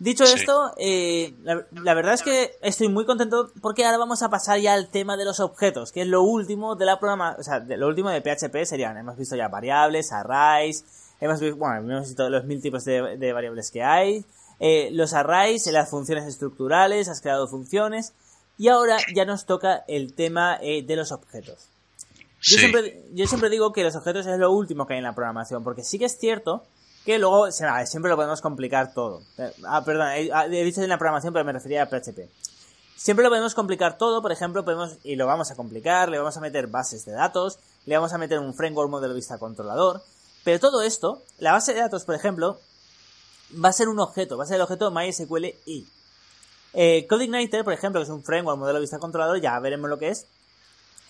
Dicho 0.00 0.24
esto, 0.24 0.72
eh, 0.78 1.34
la, 1.42 1.92
verdad 1.92 2.14
es 2.14 2.22
que 2.22 2.52
estoy 2.62 2.88
muy 2.88 3.04
contento 3.04 3.50
porque 3.60 3.84
ahora 3.84 3.98
vamos 3.98 4.22
a 4.22 4.30
pasar 4.30 4.58
ya 4.58 4.72
al 4.72 4.88
tema 4.88 5.18
de 5.18 5.26
los 5.26 5.40
objetos, 5.40 5.92
que 5.92 6.00
es 6.00 6.06
lo 6.06 6.22
último 6.22 6.74
de 6.74 6.86
la 6.86 6.98
programa, 6.98 7.36
o 7.38 7.42
sea, 7.42 7.58
lo 7.58 7.86
último 7.86 8.08
de 8.08 8.22
PHP 8.22 8.64
serían, 8.64 8.96
hemos 8.96 9.18
visto 9.18 9.36
ya 9.36 9.48
variables, 9.48 10.10
arrays, 10.10 10.86
hemos 11.20 11.38
visto, 11.38 11.56
bueno, 11.56 11.80
hemos 11.80 12.08
visto 12.08 12.30
los 12.30 12.44
mil 12.46 12.62
tipos 12.62 12.86
de, 12.86 13.32
variables 13.34 13.70
que 13.70 13.82
hay, 13.82 14.24
eh, 14.60 14.90
los 14.92 15.14
arrays, 15.14 15.66
las 15.66 15.88
funciones 15.88 16.26
estructurales, 16.26 17.08
has 17.08 17.20
creado 17.20 17.48
funciones, 17.48 18.12
y 18.58 18.68
ahora 18.68 18.98
ya 19.14 19.24
nos 19.24 19.46
toca 19.46 19.84
el 19.88 20.12
tema 20.12 20.58
eh, 20.60 20.82
de 20.82 20.96
los 20.96 21.12
objetos. 21.12 21.70
Yo, 22.42 22.58
siempre, 22.58 23.02
yo 23.12 23.26
siempre 23.26 23.50
digo 23.50 23.72
que 23.72 23.82
los 23.82 23.96
objetos 23.96 24.26
es 24.26 24.38
lo 24.38 24.52
último 24.52 24.86
que 24.86 24.94
hay 24.94 24.98
en 24.98 25.04
la 25.04 25.14
programación, 25.14 25.64
porque 25.64 25.82
sí 25.82 25.98
que 25.98 26.04
es 26.04 26.18
cierto 26.18 26.62
que 27.04 27.18
luego 27.18 27.50
siempre 27.50 28.10
lo 28.10 28.16
podemos 28.16 28.40
complicar 28.40 28.92
todo. 28.92 29.22
Ah, 29.64 29.82
perdón, 29.84 30.08
he, 30.12 30.64
dicho 30.64 30.82
en 30.82 30.88
la 30.88 30.98
programación, 30.98 31.32
pero 31.32 31.44
me 31.44 31.52
refería 31.52 31.82
a 31.82 31.86
PHP. 31.86 32.28
Siempre 32.96 33.22
lo 33.22 33.30
podemos 33.30 33.54
complicar 33.54 33.96
todo, 33.96 34.20
por 34.20 34.30
ejemplo, 34.30 34.64
podemos, 34.64 34.98
y 35.04 35.16
lo 35.16 35.26
vamos 35.26 35.50
a 35.50 35.56
complicar, 35.56 36.10
le 36.10 36.18
vamos 36.18 36.36
a 36.36 36.40
meter 36.40 36.66
bases 36.66 37.06
de 37.06 37.12
datos, 37.12 37.58
le 37.86 37.96
vamos 37.96 38.12
a 38.12 38.18
meter 38.18 38.38
un 38.38 38.52
framework 38.52 38.90
modelo 38.90 39.14
vista 39.14 39.38
controlador, 39.38 40.02
pero 40.44 40.60
todo 40.60 40.82
esto, 40.82 41.22
la 41.38 41.52
base 41.52 41.72
de 41.72 41.80
datos, 41.80 42.04
por 42.04 42.14
ejemplo, 42.14 42.58
va 43.52 43.68
a 43.68 43.72
ser 43.72 43.88
un 43.88 44.00
objeto, 44.00 44.36
va 44.36 44.44
a 44.44 44.46
ser 44.46 44.56
el 44.56 44.62
objeto 44.62 44.90
MySQL 44.90 45.46
i. 45.66 45.86
Eh, 46.72 47.06
CodeIgniter, 47.08 47.64
por 47.64 47.72
ejemplo, 47.72 48.00
que 48.00 48.04
es 48.04 48.10
un 48.10 48.22
framework 48.22 48.58
modelo 48.58 48.80
vista 48.80 48.98
controlador, 48.98 49.40
ya 49.40 49.58
veremos 49.58 49.90
lo 49.90 49.98
que 49.98 50.08
es, 50.08 50.26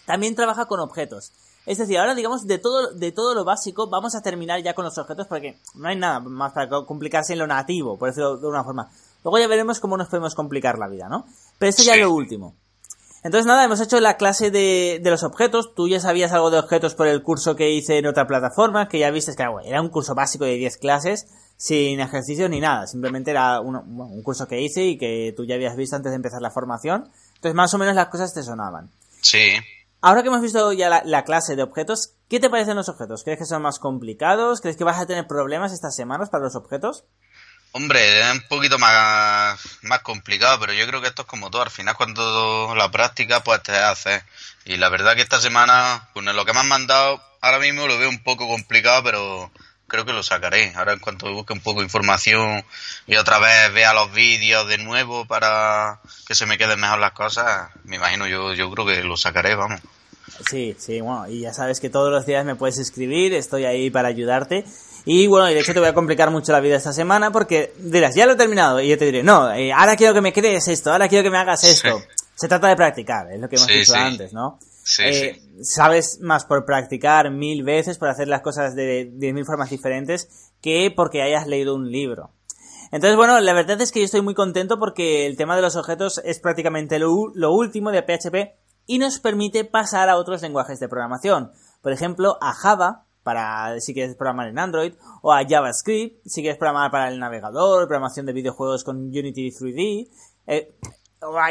también 0.07 0.35
trabaja 0.35 0.67
con 0.67 0.81
objetos. 0.81 1.33
Es 1.67 1.79
decir, 1.79 1.99
ahora 1.99 2.15
digamos 2.15 2.47
de 2.47 2.59
todo, 2.59 2.93
de 2.95 3.13
todo 3.13 3.35
lo 3.35 3.45
básico 3.45 3.89
vamos 3.89 4.15
a 4.15 4.23
terminar 4.23 4.63
ya 4.63 4.75
con 4.75 4.85
los 4.85 4.97
objetos 4.97 5.27
porque 5.27 5.59
no 5.75 5.89
hay 5.89 5.97
nada 5.97 6.21
más 6.21 6.53
para 6.53 6.69
complicarse 6.87 7.35
en 7.35 7.39
lo 7.39 7.47
nativo, 7.47 7.99
por 7.99 8.09
decirlo 8.09 8.39
de 8.39 8.47
una 8.47 8.65
forma. 8.65 8.91
Luego 9.23 9.39
ya 9.39 9.47
veremos 9.47 9.79
cómo 9.79 9.97
nos 9.97 10.09
podemos 10.09 10.35
complicar 10.35 10.79
la 10.79 10.89
vida, 10.89 11.09
¿no? 11.09 11.27
Pero 11.59 11.71
esto 11.71 11.83
ya 11.83 11.95
es 11.95 12.01
lo 12.01 12.13
último. 12.13 12.57
Entonces 13.23 13.45
nada, 13.45 13.65
hemos 13.65 13.81
hecho 13.81 14.01
la 14.01 14.17
clase 14.17 14.51
de, 14.51 15.01
los 15.05 15.23
objetos. 15.23 15.75
Tú 15.75 15.89
ya 15.89 16.01
sabías 16.01 16.33
algo 16.33 16.51
de 16.51 16.59
objetos 16.59 16.95
por 16.95 17.07
el 17.07 17.23
curso 17.23 17.55
que 17.55 17.71
hice 17.71 17.99
en 17.99 18.07
otra 18.07 18.27
plataforma, 18.27 18.89
que 18.89 18.99
ya 18.99 19.11
viste 19.11 19.37
que 19.37 19.45
era 19.67 19.83
un 19.83 19.91
curso 19.91 20.15
básico 20.15 20.45
de 20.47 20.55
10 20.55 20.79
clases, 20.79 21.27
sin 21.61 22.01
ejercicios 22.01 22.49
ni 22.49 22.59
nada. 22.59 22.87
Simplemente 22.87 23.31
era 23.31 23.61
un, 23.61 23.77
un 23.77 24.23
curso 24.23 24.49
que 24.49 24.63
hice 24.63 24.83
y 24.83 24.97
que 24.97 25.35
tú 25.37 25.45
ya 25.45 25.57
habías 25.57 25.77
visto 25.77 25.95
antes 25.95 26.11
de 26.11 26.17
empezar 26.17 26.41
la 26.41 26.51
formación. 26.51 27.11
Entonces 27.35 27.55
más 27.55 27.75
o 27.75 27.79
menos 27.79 27.95
las 27.95 28.09
cosas 28.09 28.33
te 28.33 28.43
sonaban. 28.43 28.91
Sí. 29.21 29.53
Ahora 30.01 30.23
que 30.23 30.29
hemos 30.29 30.41
visto 30.41 30.73
ya 30.73 31.03
la, 31.05 31.25
clase 31.25 31.57
de 31.57 31.63
objetos, 31.63 32.15
¿qué 32.31 32.41
te 32.41 32.49
parecen 32.49 32.77
los 32.77 32.89
objetos? 32.89 33.25
¿Crees 33.25 33.41
que 33.41 33.45
son 33.45 33.61
más 33.61 33.79
complicados? 33.79 34.63
¿Crees 34.63 34.79
que 34.79 34.85
vas 34.85 34.99
a 34.99 35.07
tener 35.07 35.27
problemas 35.27 35.73
estas 35.73 35.95
semanas 35.95 36.31
para 36.31 36.45
los 36.45 36.57
objetos? 36.57 37.05
Hombre, 37.73 38.21
es 38.21 38.33
un 38.33 38.49
poquito 38.49 38.79
más, 38.79 39.61
más 39.83 40.01
complicado, 40.01 40.59
pero 40.61 40.73
yo 40.73 40.87
creo 40.87 41.03
que 41.03 41.09
esto 41.09 41.23
es 41.23 41.29
como 41.29 41.51
todo. 41.51 41.61
Al 41.61 41.71
final, 41.71 41.95
cuando 41.95 42.75
la 42.75 42.91
práctica, 42.91 43.45
pues 43.45 43.63
te 43.63 43.77
hace. 43.77 44.25
Y 44.65 44.79
la 44.79 44.89
verdad 44.89 45.15
que 45.15 45.21
esta 45.21 45.43
semana, 45.43 46.09
pues 46.15 46.25
lo 46.25 46.45
que 46.47 46.55
me 46.55 46.61
han 46.61 46.69
mandado, 46.69 47.23
ahora 47.43 47.59
mismo 47.59 47.87
lo 47.87 47.99
veo 47.99 48.09
un 48.09 48.23
poco 48.23 48.49
complicado, 48.49 49.03
pero 49.05 49.53
creo 49.91 50.07
que 50.07 50.13
lo 50.15 50.23
sacaré. 50.23 50.73
Ahora, 50.75 50.95
en 50.95 51.01
cuanto 51.01 51.31
busque 51.33 51.53
un 51.53 51.61
poco 51.61 51.81
de 51.81 51.87
información 51.87 52.65
y 53.07 53.17
otra 53.17 53.39
vez 53.39 53.75
vea 53.75 53.93
los 53.93 54.13
vídeos 54.13 54.67
de 54.69 54.79
nuevo 54.79 55.27
para 55.27 56.01
que 56.27 56.35
se 56.35 56.47
me 56.47 56.57
queden 56.57 56.81
mejor 56.81 56.99
las 56.99 57.13
cosas, 57.13 57.69
me 57.85 57.97
imagino 57.97 58.27
yo, 58.27 58.55
yo 58.55 58.71
creo 58.71 58.87
que 58.87 59.03
lo 59.03 59.17
sacaré, 59.17 59.55
vamos. 59.55 59.81
Sí, 60.49 60.75
sí, 60.79 61.01
bueno, 61.01 61.29
y 61.29 61.41
ya 61.41 61.53
sabes 61.53 61.81
que 61.81 61.91
todos 61.91 62.11
los 62.11 62.25
días 62.25 62.47
me 62.47 62.55
puedes 62.55 62.79
escribir, 62.79 63.35
estoy 63.35 63.65
ahí 63.65 63.91
para 63.91 64.09
ayudarte. 64.09 64.65
Y 65.05 65.27
bueno, 65.27 65.51
y 65.51 65.55
de 65.55 65.61
hecho 65.61 65.75
te 65.75 65.81
voy 65.81 65.89
a 65.89 65.95
complicar 65.95 66.31
mucho 66.31 66.53
la 66.53 66.61
vida 66.61 66.77
esta 66.77 66.93
semana 66.93 67.31
porque 67.31 67.73
dirás, 67.79 68.15
ya 68.15 68.27
lo 68.27 68.33
he 68.33 68.37
terminado. 68.37 68.81
Y 68.81 68.89
yo 68.89 68.97
te 68.97 69.07
diré, 69.07 69.23
no, 69.23 69.53
eh, 69.53 69.73
ahora 69.73 69.97
quiero 69.97 70.15
que 70.15 70.21
me 70.21 70.33
crees 70.33 70.69
esto, 70.69 70.93
ahora 70.93 71.09
quiero 71.09 71.25
que 71.25 71.31
me 71.31 71.39
hagas 71.39 71.65
esto. 71.65 72.03
Se 72.35 72.49
trata 72.49 72.69
de 72.69 72.77
practicar, 72.77 73.31
es 73.33 73.41
lo 73.41 73.49
que 73.49 73.57
hemos 73.57 73.69
dicho 73.69 73.95
antes, 73.95 74.33
¿no? 74.33 74.59
Sí, 74.91 75.03
eh, 75.05 75.41
Sabes 75.63 76.19
más 76.21 76.45
por 76.47 76.65
practicar 76.65 77.31
mil 77.31 77.63
veces, 77.63 77.97
por 77.97 78.09
hacer 78.09 78.27
las 78.27 78.43
cosas 78.43 78.75
de, 78.75 79.09
de 79.13 79.33
mil 79.33 79.45
formas 79.45 79.71
diferentes, 79.71 80.51
que 80.61 80.93
porque 80.95 81.23
hayas 81.23 81.47
leído 81.47 81.77
un 81.77 81.93
libro. 81.93 82.33
Entonces, 82.91 83.17
bueno, 83.17 83.39
la 83.39 83.53
verdad 83.53 83.81
es 83.81 83.93
que 83.93 84.01
yo 84.01 84.05
estoy 84.05 84.23
muy 84.23 84.35
contento 84.35 84.81
porque 84.81 85.27
el 85.27 85.37
tema 85.37 85.55
de 85.55 85.63
los 85.63 85.77
objetos 85.77 86.21
es 86.25 86.41
prácticamente 86.41 86.99
lo, 86.99 87.31
lo 87.35 87.53
último 87.53 87.93
de 87.93 88.03
PHP 88.03 88.59
y 88.87 88.99
nos 88.99 89.21
permite 89.21 89.65
pasar 89.65 90.09
a 90.09 90.17
otros 90.17 90.43
lenguajes 90.43 90.81
de 90.81 90.89
programación. 90.89 91.53
Por 91.83 91.93
ejemplo, 91.93 92.37
a 92.41 92.53
Java, 92.53 93.07
para 93.23 93.79
si 93.79 93.95
quieres 93.95 94.17
programar 94.17 94.49
en 94.49 94.59
Android, 94.59 94.95
o 95.23 95.33
a 95.33 95.47
JavaScript, 95.49 96.27
si 96.27 96.41
quieres 96.41 96.59
programar 96.59 96.91
para 96.91 97.09
el 97.09 97.21
navegador, 97.21 97.87
programación 97.87 98.27
de 98.27 98.33
videojuegos 98.33 98.83
con 98.83 98.97
Unity 98.97 99.53
3D, 99.53 100.09
eh, 100.49 100.75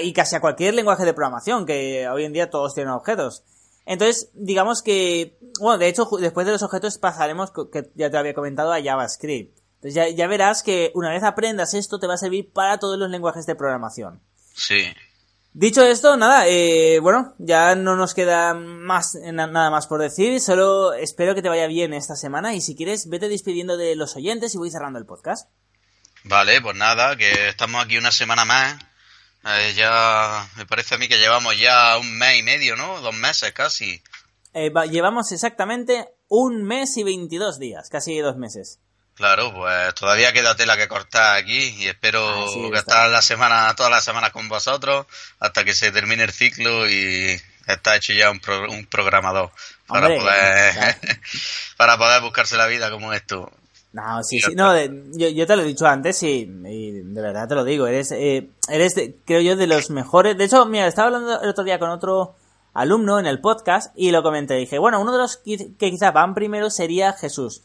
y 0.01 0.13
casi 0.13 0.35
a 0.35 0.41
cualquier 0.41 0.73
lenguaje 0.73 1.05
de 1.05 1.13
programación, 1.13 1.65
que 1.65 2.07
hoy 2.09 2.25
en 2.25 2.33
día 2.33 2.49
todos 2.49 2.73
tienen 2.73 2.93
objetos. 2.93 3.43
Entonces, 3.85 4.29
digamos 4.33 4.83
que, 4.83 5.37
bueno, 5.59 5.77
de 5.77 5.87
hecho, 5.87 6.07
después 6.19 6.45
de 6.45 6.53
los 6.53 6.63
objetos 6.63 6.97
pasaremos, 6.97 7.51
que 7.71 7.89
ya 7.95 8.09
te 8.09 8.17
había 8.17 8.33
comentado, 8.33 8.71
a 8.71 8.81
JavaScript. 8.81 9.57
Entonces 9.75 9.95
ya, 9.95 10.09
ya 10.09 10.27
verás 10.27 10.61
que 10.61 10.91
una 10.93 11.09
vez 11.09 11.23
aprendas 11.23 11.73
esto 11.73 11.99
te 11.99 12.07
va 12.07 12.15
a 12.15 12.17
servir 12.17 12.51
para 12.51 12.79
todos 12.79 12.99
los 12.99 13.09
lenguajes 13.09 13.45
de 13.45 13.55
programación. 13.55 14.21
Sí. 14.53 14.93
Dicho 15.53 15.83
esto, 15.83 16.17
nada, 16.17 16.47
eh, 16.47 16.99
bueno, 17.01 17.33
ya 17.39 17.73
no 17.75 17.95
nos 17.95 18.13
queda 18.13 18.53
más, 18.53 19.15
nada 19.15 19.71
más 19.71 19.87
por 19.87 19.99
decir, 19.99 20.39
solo 20.39 20.93
espero 20.93 21.33
que 21.33 21.41
te 21.41 21.49
vaya 21.49 21.65
bien 21.65 21.93
esta 21.93 22.15
semana 22.15 22.53
y 22.53 22.61
si 22.61 22.75
quieres, 22.75 23.09
vete 23.09 23.29
despidiendo 23.29 23.75
de 23.75 23.95
los 23.95 24.15
oyentes 24.15 24.53
y 24.53 24.59
voy 24.59 24.69
cerrando 24.69 24.99
el 24.99 25.05
podcast. 25.05 25.49
Vale, 26.25 26.61
pues 26.61 26.75
nada, 26.75 27.15
que 27.15 27.49
estamos 27.49 27.83
aquí 27.83 27.97
una 27.97 28.11
semana 28.11 28.45
más. 28.45 28.77
Eh, 29.45 29.73
ya 29.75 30.47
me 30.57 30.65
parece 30.65 30.95
a 30.95 30.97
mí 30.97 31.07
que 31.07 31.17
llevamos 31.17 31.57
ya 31.57 31.97
un 31.97 32.17
mes 32.17 32.37
y 32.37 32.43
medio, 32.43 32.75
¿no? 32.75 33.01
Dos 33.01 33.15
meses 33.15 33.51
casi. 33.53 34.01
Eh, 34.53 34.71
llevamos 34.89 35.31
exactamente 35.31 36.09
un 36.27 36.63
mes 36.63 36.97
y 36.97 37.03
veintidós 37.03 37.59
días, 37.59 37.89
casi 37.89 38.19
dos 38.19 38.35
meses. 38.35 38.79
Claro, 39.15 39.53
pues 39.53 39.93
todavía 39.95 40.31
queda 40.31 40.55
tela 40.55 40.77
que 40.77 40.87
cortar 40.87 41.35
aquí 41.35 41.75
y 41.77 41.87
espero 41.87 42.73
estar 42.73 43.09
la 43.09 43.21
semana, 43.21 43.75
todas 43.75 43.91
las 43.91 44.05
semanas 44.05 44.31
con 44.31 44.47
vosotros 44.47 45.07
hasta 45.39 45.65
que 45.65 45.73
se 45.73 45.91
termine 45.91 46.23
el 46.23 46.31
ciclo 46.31 46.89
y 46.89 47.37
está 47.67 47.97
hecho 47.97 48.13
ya 48.13 48.31
un, 48.31 48.39
un 48.69 48.85
programador 48.85 49.51
para 49.87 50.07
poder 50.07 50.95
para 51.77 51.97
poder 51.97 52.21
buscarse 52.21 52.55
la 52.55 52.67
vida 52.67 52.89
como 52.89 53.11
esto. 53.11 53.51
No, 53.91 54.23
sí, 54.23 54.39
sí, 54.39 54.53
no, 54.53 54.75
yo, 55.13 55.47
te 55.47 55.55
lo 55.55 55.63
he 55.63 55.65
dicho 55.65 55.87
antes 55.87 56.21
y, 56.21 56.45
de 56.45 57.21
verdad 57.21 57.47
te 57.47 57.55
lo 57.55 57.63
digo, 57.63 57.87
eres, 57.87 58.11
eh, 58.11 58.49
eres 58.67 58.93
creo 59.25 59.41
yo, 59.41 59.55
de 59.55 59.65
los 59.65 59.89
mejores. 59.89 60.37
De 60.37 60.45
hecho, 60.45 60.65
mira, 60.67 60.85
estaba 60.85 61.07
hablando 61.07 61.41
el 61.41 61.49
otro 61.49 61.63
día 61.63 61.79
con 61.79 61.89
otro 61.89 62.35
alumno 62.73 63.19
en 63.19 63.25
el 63.25 63.41
podcast 63.41 63.91
y 63.95 64.11
lo 64.11 64.21
comenté. 64.21 64.55
Dije, 64.55 64.77
bueno, 64.77 65.01
uno 65.01 65.11
de 65.11 65.17
los 65.17 65.37
que 65.37 65.73
quizás 65.77 66.13
van 66.13 66.35
primero 66.35 66.69
sería 66.69 67.13
Jesús. 67.13 67.63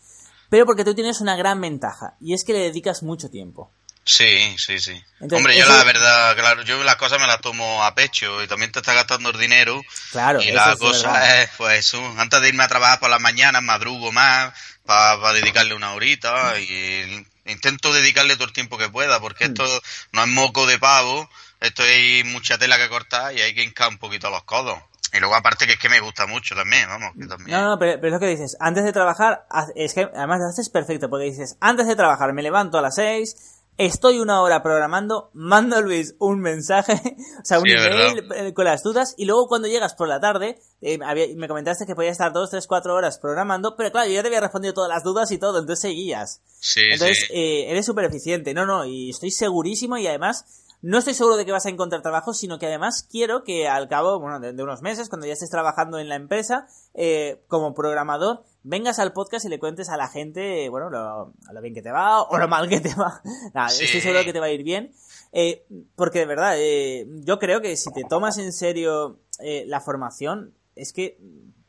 Pero 0.48 0.64
porque 0.66 0.84
tú 0.84 0.94
tienes 0.94 1.20
una 1.20 1.36
gran 1.36 1.60
ventaja, 1.60 2.14
y 2.20 2.32
es 2.32 2.44
que 2.44 2.52
le 2.52 2.60
dedicas 2.60 3.02
mucho 3.02 3.28
tiempo. 3.28 3.70
Sí, 4.04 4.54
sí, 4.58 4.78
sí. 4.78 5.02
Hombre, 5.20 5.56
yo 5.56 5.66
la 5.66 5.82
verdad, 5.82 6.36
claro, 6.36 6.62
yo 6.62 6.84
las 6.84 6.96
cosas 6.96 7.18
me 7.18 7.26
las 7.26 7.40
tomo 7.40 7.82
a 7.82 7.94
pecho 7.94 8.42
y 8.42 8.46
también 8.46 8.70
te 8.70 8.80
está 8.80 8.92
gastando 8.92 9.30
el 9.30 9.38
dinero. 9.38 9.80
Claro, 10.12 10.42
y 10.42 10.52
la 10.52 10.76
cosa 10.76 11.42
es, 11.42 11.50
pues, 11.56 11.94
antes 12.18 12.40
de 12.42 12.48
irme 12.50 12.64
a 12.64 12.68
trabajar 12.68 13.00
por 13.00 13.08
las 13.08 13.20
mañanas, 13.20 13.62
madrugo 13.62 14.12
más 14.12 14.52
para 14.84 15.32
dedicarle 15.32 15.74
una 15.74 15.94
horita 15.94 16.58
y 16.60 17.26
intento 17.46 17.92
dedicarle 17.92 18.34
todo 18.34 18.46
el 18.46 18.52
tiempo 18.52 18.78
que 18.78 18.88
pueda 18.88 19.20
porque 19.20 19.46
hmm. 19.46 19.52
esto 19.52 19.82
no 20.12 20.22
es 20.22 20.28
moco 20.28 20.66
de 20.66 20.78
pavo, 20.78 21.28
esto 21.60 21.82
hay 21.82 22.24
mucha 22.24 22.58
tela 22.58 22.78
que 22.78 22.88
cortar 22.88 23.34
y 23.34 23.40
hay 23.40 23.54
que 23.54 23.62
hincar 23.62 23.88
un 23.88 23.98
poquito 23.98 24.30
los 24.30 24.44
codos. 24.44 24.78
Y 25.12 25.20
luego 25.20 25.36
aparte 25.36 25.66
que 25.66 25.74
es 25.74 25.78
que 25.78 25.88
me 25.88 26.00
gusta 26.00 26.26
mucho 26.26 26.56
también, 26.56 26.88
vamos, 26.88 27.12
que 27.16 27.26
también... 27.26 27.56
No, 27.56 27.70
no, 27.70 27.78
pero, 27.78 28.00
pero, 28.00 28.08
es 28.08 28.12
lo 28.14 28.18
que 28.20 28.26
dices, 28.26 28.56
antes 28.58 28.82
de 28.82 28.92
trabajar, 28.92 29.46
es 29.76 29.94
que 29.94 30.08
además 30.12 30.40
lo 30.40 30.48
haces 30.48 30.68
perfecto, 30.68 31.08
porque 31.08 31.26
dices, 31.26 31.56
antes 31.60 31.86
de 31.86 31.94
trabajar 31.94 32.32
me 32.32 32.42
levanto 32.42 32.78
a 32.78 32.82
las 32.82 32.96
6, 32.96 33.36
estoy 33.76 34.20
una 34.20 34.40
hora 34.40 34.62
programando, 34.62 35.30
mando 35.32 35.76
a 35.76 35.80
Luis 35.80 36.14
un 36.18 36.40
mensaje, 36.40 36.94
o 37.40 37.44
sea, 37.44 37.58
un 37.58 37.68
email 37.68 38.28
eh, 38.34 38.54
con 38.54 38.64
las 38.64 38.82
dudas, 38.82 39.14
y 39.16 39.24
luego 39.24 39.48
cuando 39.48 39.68
llegas 39.68 39.94
por 39.94 40.08
la 40.08 40.20
tarde, 40.20 40.58
eh, 40.80 40.98
me 41.36 41.48
comentaste 41.48 41.86
que 41.86 41.94
podías 41.94 42.12
estar 42.12 42.32
2, 42.32 42.50
3, 42.50 42.66
4 42.66 42.94
horas 42.94 43.18
programando, 43.18 43.76
pero 43.76 43.90
claro, 43.90 44.08
yo 44.08 44.14
ya 44.14 44.22
te 44.22 44.28
había 44.28 44.40
respondido 44.40 44.74
todas 44.74 44.88
las 44.90 45.02
dudas 45.02 45.30
y 45.32 45.38
todo, 45.38 45.58
entonces 45.58 45.80
seguías. 45.82 46.40
Sí, 46.60 46.80
entonces, 46.90 47.28
Eh, 47.30 47.70
eres 47.70 47.86
súper 47.86 48.04
eficiente, 48.04 48.54
no, 48.54 48.66
no, 48.66 48.84
y 48.84 49.10
estoy 49.10 49.30
segurísimo 49.30 49.96
y 49.98 50.06
además 50.06 50.44
no 50.84 50.98
estoy 50.98 51.14
seguro 51.14 51.38
de 51.38 51.46
que 51.46 51.52
vas 51.52 51.64
a 51.64 51.70
encontrar 51.70 52.02
trabajo, 52.02 52.34
sino 52.34 52.58
que 52.58 52.66
además 52.66 53.08
quiero 53.10 53.42
que 53.42 53.66
al 53.66 53.88
cabo 53.88 54.20
bueno, 54.20 54.38
de, 54.38 54.62
unos 54.62 54.82
meses, 54.82 55.08
cuando 55.08 55.26
ya 55.26 55.32
estés 55.32 55.48
trabajando 55.48 55.98
en 55.98 56.10
la 56.10 56.14
empresa, 56.14 56.66
eh, 56.92 57.42
como 57.48 57.72
programador, 57.72 58.44
vengas 58.64 58.98
al 58.98 59.14
podcast 59.14 59.46
y 59.46 59.48
le 59.48 59.58
cuentes 59.58 59.88
a 59.88 59.96
la 59.96 60.08
gente, 60.08 60.68
bueno, 60.68 60.90
lo, 60.90 61.32
lo 61.50 61.60
bien 61.62 61.72
que 61.72 61.80
te 61.80 61.90
va 61.90 62.20
o 62.20 62.36
lo 62.36 62.48
mal 62.48 62.68
que 62.68 62.80
te 62.80 62.94
va. 62.94 63.22
Nada, 63.54 63.68
estoy 63.68 63.98
seguro 64.02 64.18
de 64.18 64.26
que 64.26 64.34
te 64.34 64.40
va 64.40 64.46
a 64.46 64.50
ir 64.50 64.62
bien. 64.62 64.92
Eh, 65.32 65.64
porque 65.96 66.18
de 66.18 66.26
verdad, 66.26 66.52
eh, 66.58 67.06
yo 67.24 67.38
creo 67.38 67.62
que 67.62 67.78
si 67.78 67.90
te 67.90 68.04
tomas 68.04 68.36
en 68.36 68.52
serio 68.52 69.20
eh, 69.40 69.64
la 69.66 69.80
formación, 69.80 70.52
es 70.76 70.92
que, 70.92 71.18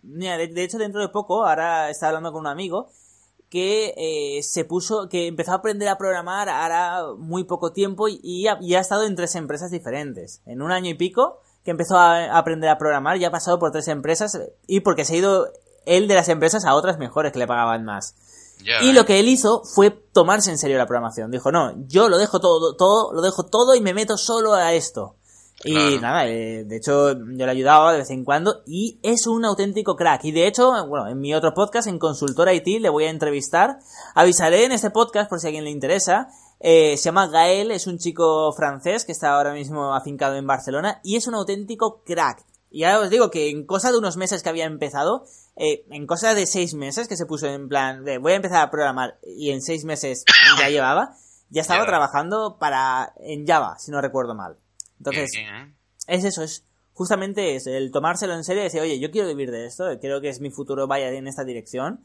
mira, 0.03 0.38
de, 0.38 0.48
de, 0.50 0.62
hecho 0.62 0.77
dentro 0.77 1.00
de 1.00 1.07
poco, 1.07 1.45
ahora 1.45 1.89
estaba 1.89 2.10
hablando 2.10 2.34
con 2.34 2.41
un 2.41 2.48
amigo, 2.48 2.89
que 3.55 3.93
eh, 3.95 4.43
se 4.43 4.65
puso, 4.65 5.07
que 5.07 5.27
empezó 5.27 5.53
a 5.53 5.55
aprender 5.55 5.88
a 5.88 5.97
programar 5.97 6.50
ahora 6.50 7.13
muy 7.17 7.45
poco 7.45 7.71
tiempo 7.71 8.09
y, 8.09 8.47
ha, 8.47 8.57
estado 8.81 9.05
en 9.05 9.15
tres 9.15 9.33
empresas 9.35 9.71
diferentes. 9.71 10.41
En 10.45 10.62
un 10.62 10.74
año 10.74 10.89
y 10.89 10.95
pico 10.95 11.39
que 11.63 11.71
empezó 11.71 11.95
a, 11.95 12.38
aprender 12.38 12.69
a 12.69 12.77
programar, 12.77 13.17
ya 13.17 13.29
ha 13.29 13.31
pasado 13.31 13.57
por 13.57 13.71
tres 13.71 13.88
empresas 13.88 14.38
y 14.67 14.81
porque 14.81 15.05
se 15.05 15.13
ha 15.13 15.17
ido 15.19 15.47
él 15.85 16.09
de 16.09 16.15
las 16.15 16.27
empresas 16.27 16.65
a 16.65 16.75
otras 16.75 16.97
mejores 16.97 17.31
que 17.31 17.39
le 17.39 17.47
pagaban 17.47 17.85
más. 17.85 18.15
y 18.81 18.91
lo 18.91 19.05
que 19.05 19.21
él 19.21 19.29
hizo 19.29 19.63
fue 19.63 19.89
tomarse 19.89 20.51
en 20.51 20.57
serio 20.57 20.77
la 20.77 20.85
programación. 20.85 21.31
Dijo, 21.31 21.50
no, 21.50 21.71
yo 21.88 22.09
lo 22.09 22.17
dejo 22.17 22.41
todo, 22.41 22.75
todo, 22.75 23.13
lo 23.13 23.21
dejo 23.21 23.43
todo 23.43 23.74
y 23.74 23.79
me 23.79 23.93
meto 23.93 24.17
solo 24.17 24.53
a 24.53 24.74
esto. 24.74 25.15
Y 25.63 25.97
nada, 26.00 26.27
eh, 26.27 26.63
de 26.65 26.75
hecho 26.75 27.13
yo 27.13 27.45
le 27.45 27.50
ayudaba 27.50 27.93
de 27.93 28.00
vez 28.00 28.09
en 28.09 28.24
cuando 28.24 28.62
y 28.67 29.00
es 29.01 29.25
un 29.25 29.45
auténtico 29.45 29.95
crack. 29.95 30.25
Y 30.25 30.31
de 30.31 30.47
hecho, 30.47 30.71
bueno, 30.88 31.07
en 31.07 31.19
mi 31.19 31.33
otro 31.33 31.53
podcast, 31.53 31.88
en 31.88 31.97
Consultor 31.97 32.51
IT, 32.51 32.81
le 32.81 32.89
voy 32.89 33.05
a 33.05 33.09
entrevistar. 33.09 33.79
Avisaré 34.13 34.65
en 34.65 34.74
este 34.74 34.91
podcast 34.91 35.29
por 35.29 35.39
si 35.39 35.47
a 35.47 35.50
alguien 35.50 35.63
le 35.63 35.71
interesa. 35.71 36.27
Eh, 36.59 36.97
se 36.97 37.05
llama 37.05 37.27
Gael, 37.27 37.71
es 37.71 37.88
un 37.88 37.97
chico 37.97 38.51
francés 38.53 39.05
que 39.05 39.12
está 39.12 39.35
ahora 39.35 39.53
mismo 39.53 39.93
afincado 39.93 40.35
en 40.35 40.47
Barcelona 40.47 41.00
y 41.03 41.15
es 41.15 41.27
un 41.27 41.35
auténtico 41.35 42.03
crack. 42.05 42.45
Y 42.69 42.83
ahora 42.83 43.05
os 43.05 43.09
digo 43.09 43.31
que 43.31 43.50
en 43.50 43.65
cosa 43.65 43.91
de 43.91 43.97
unos 43.97 44.17
meses 44.17 44.43
que 44.43 44.50
había 44.50 44.65
empezado, 44.65 45.25
eh, 45.55 45.85
en 45.89 46.05
cosa 46.05 46.33
de 46.33 46.45
seis 46.45 46.74
meses 46.74 47.07
que 47.07 47.15
se 47.15 47.25
puso 47.25 47.47
en 47.47 47.69
plan 47.69 48.03
de 48.03 48.17
voy 48.17 48.33
a 48.33 48.35
empezar 48.35 48.62
a 48.62 48.69
programar 48.69 49.17
y 49.24 49.51
en 49.51 49.62
seis 49.62 49.85
meses 49.85 50.25
ya 50.59 50.69
llevaba, 50.69 51.15
ya 51.50 51.62
estaba 51.62 51.85
trabajando 51.85 52.57
para 52.59 53.13
en 53.17 53.47
Java, 53.47 53.77
si 53.79 53.91
no 53.91 54.01
recuerdo 54.01 54.35
mal. 54.35 54.57
Entonces, 55.05 55.31
¿eh? 55.38 55.74
es 56.07 56.24
eso, 56.24 56.43
es 56.43 56.65
justamente 56.95 57.55
es 57.55 57.67
el 57.67 57.91
tomárselo 57.91 58.33
en 58.33 58.43
serio 58.43 58.62
y 58.62 58.65
decir, 58.65 58.81
oye, 58.81 59.00
yo 59.00 59.12
quiero 59.12 59.27
vivir 59.27 59.51
de 59.51 59.65
esto, 59.65 59.85
quiero 60.00 60.21
que 60.21 60.29
es 60.29 60.39
mi 60.39 60.50
futuro 60.50 60.88
vaya 60.88 61.09
en 61.09 61.27
esta 61.27 61.43
dirección. 61.43 62.03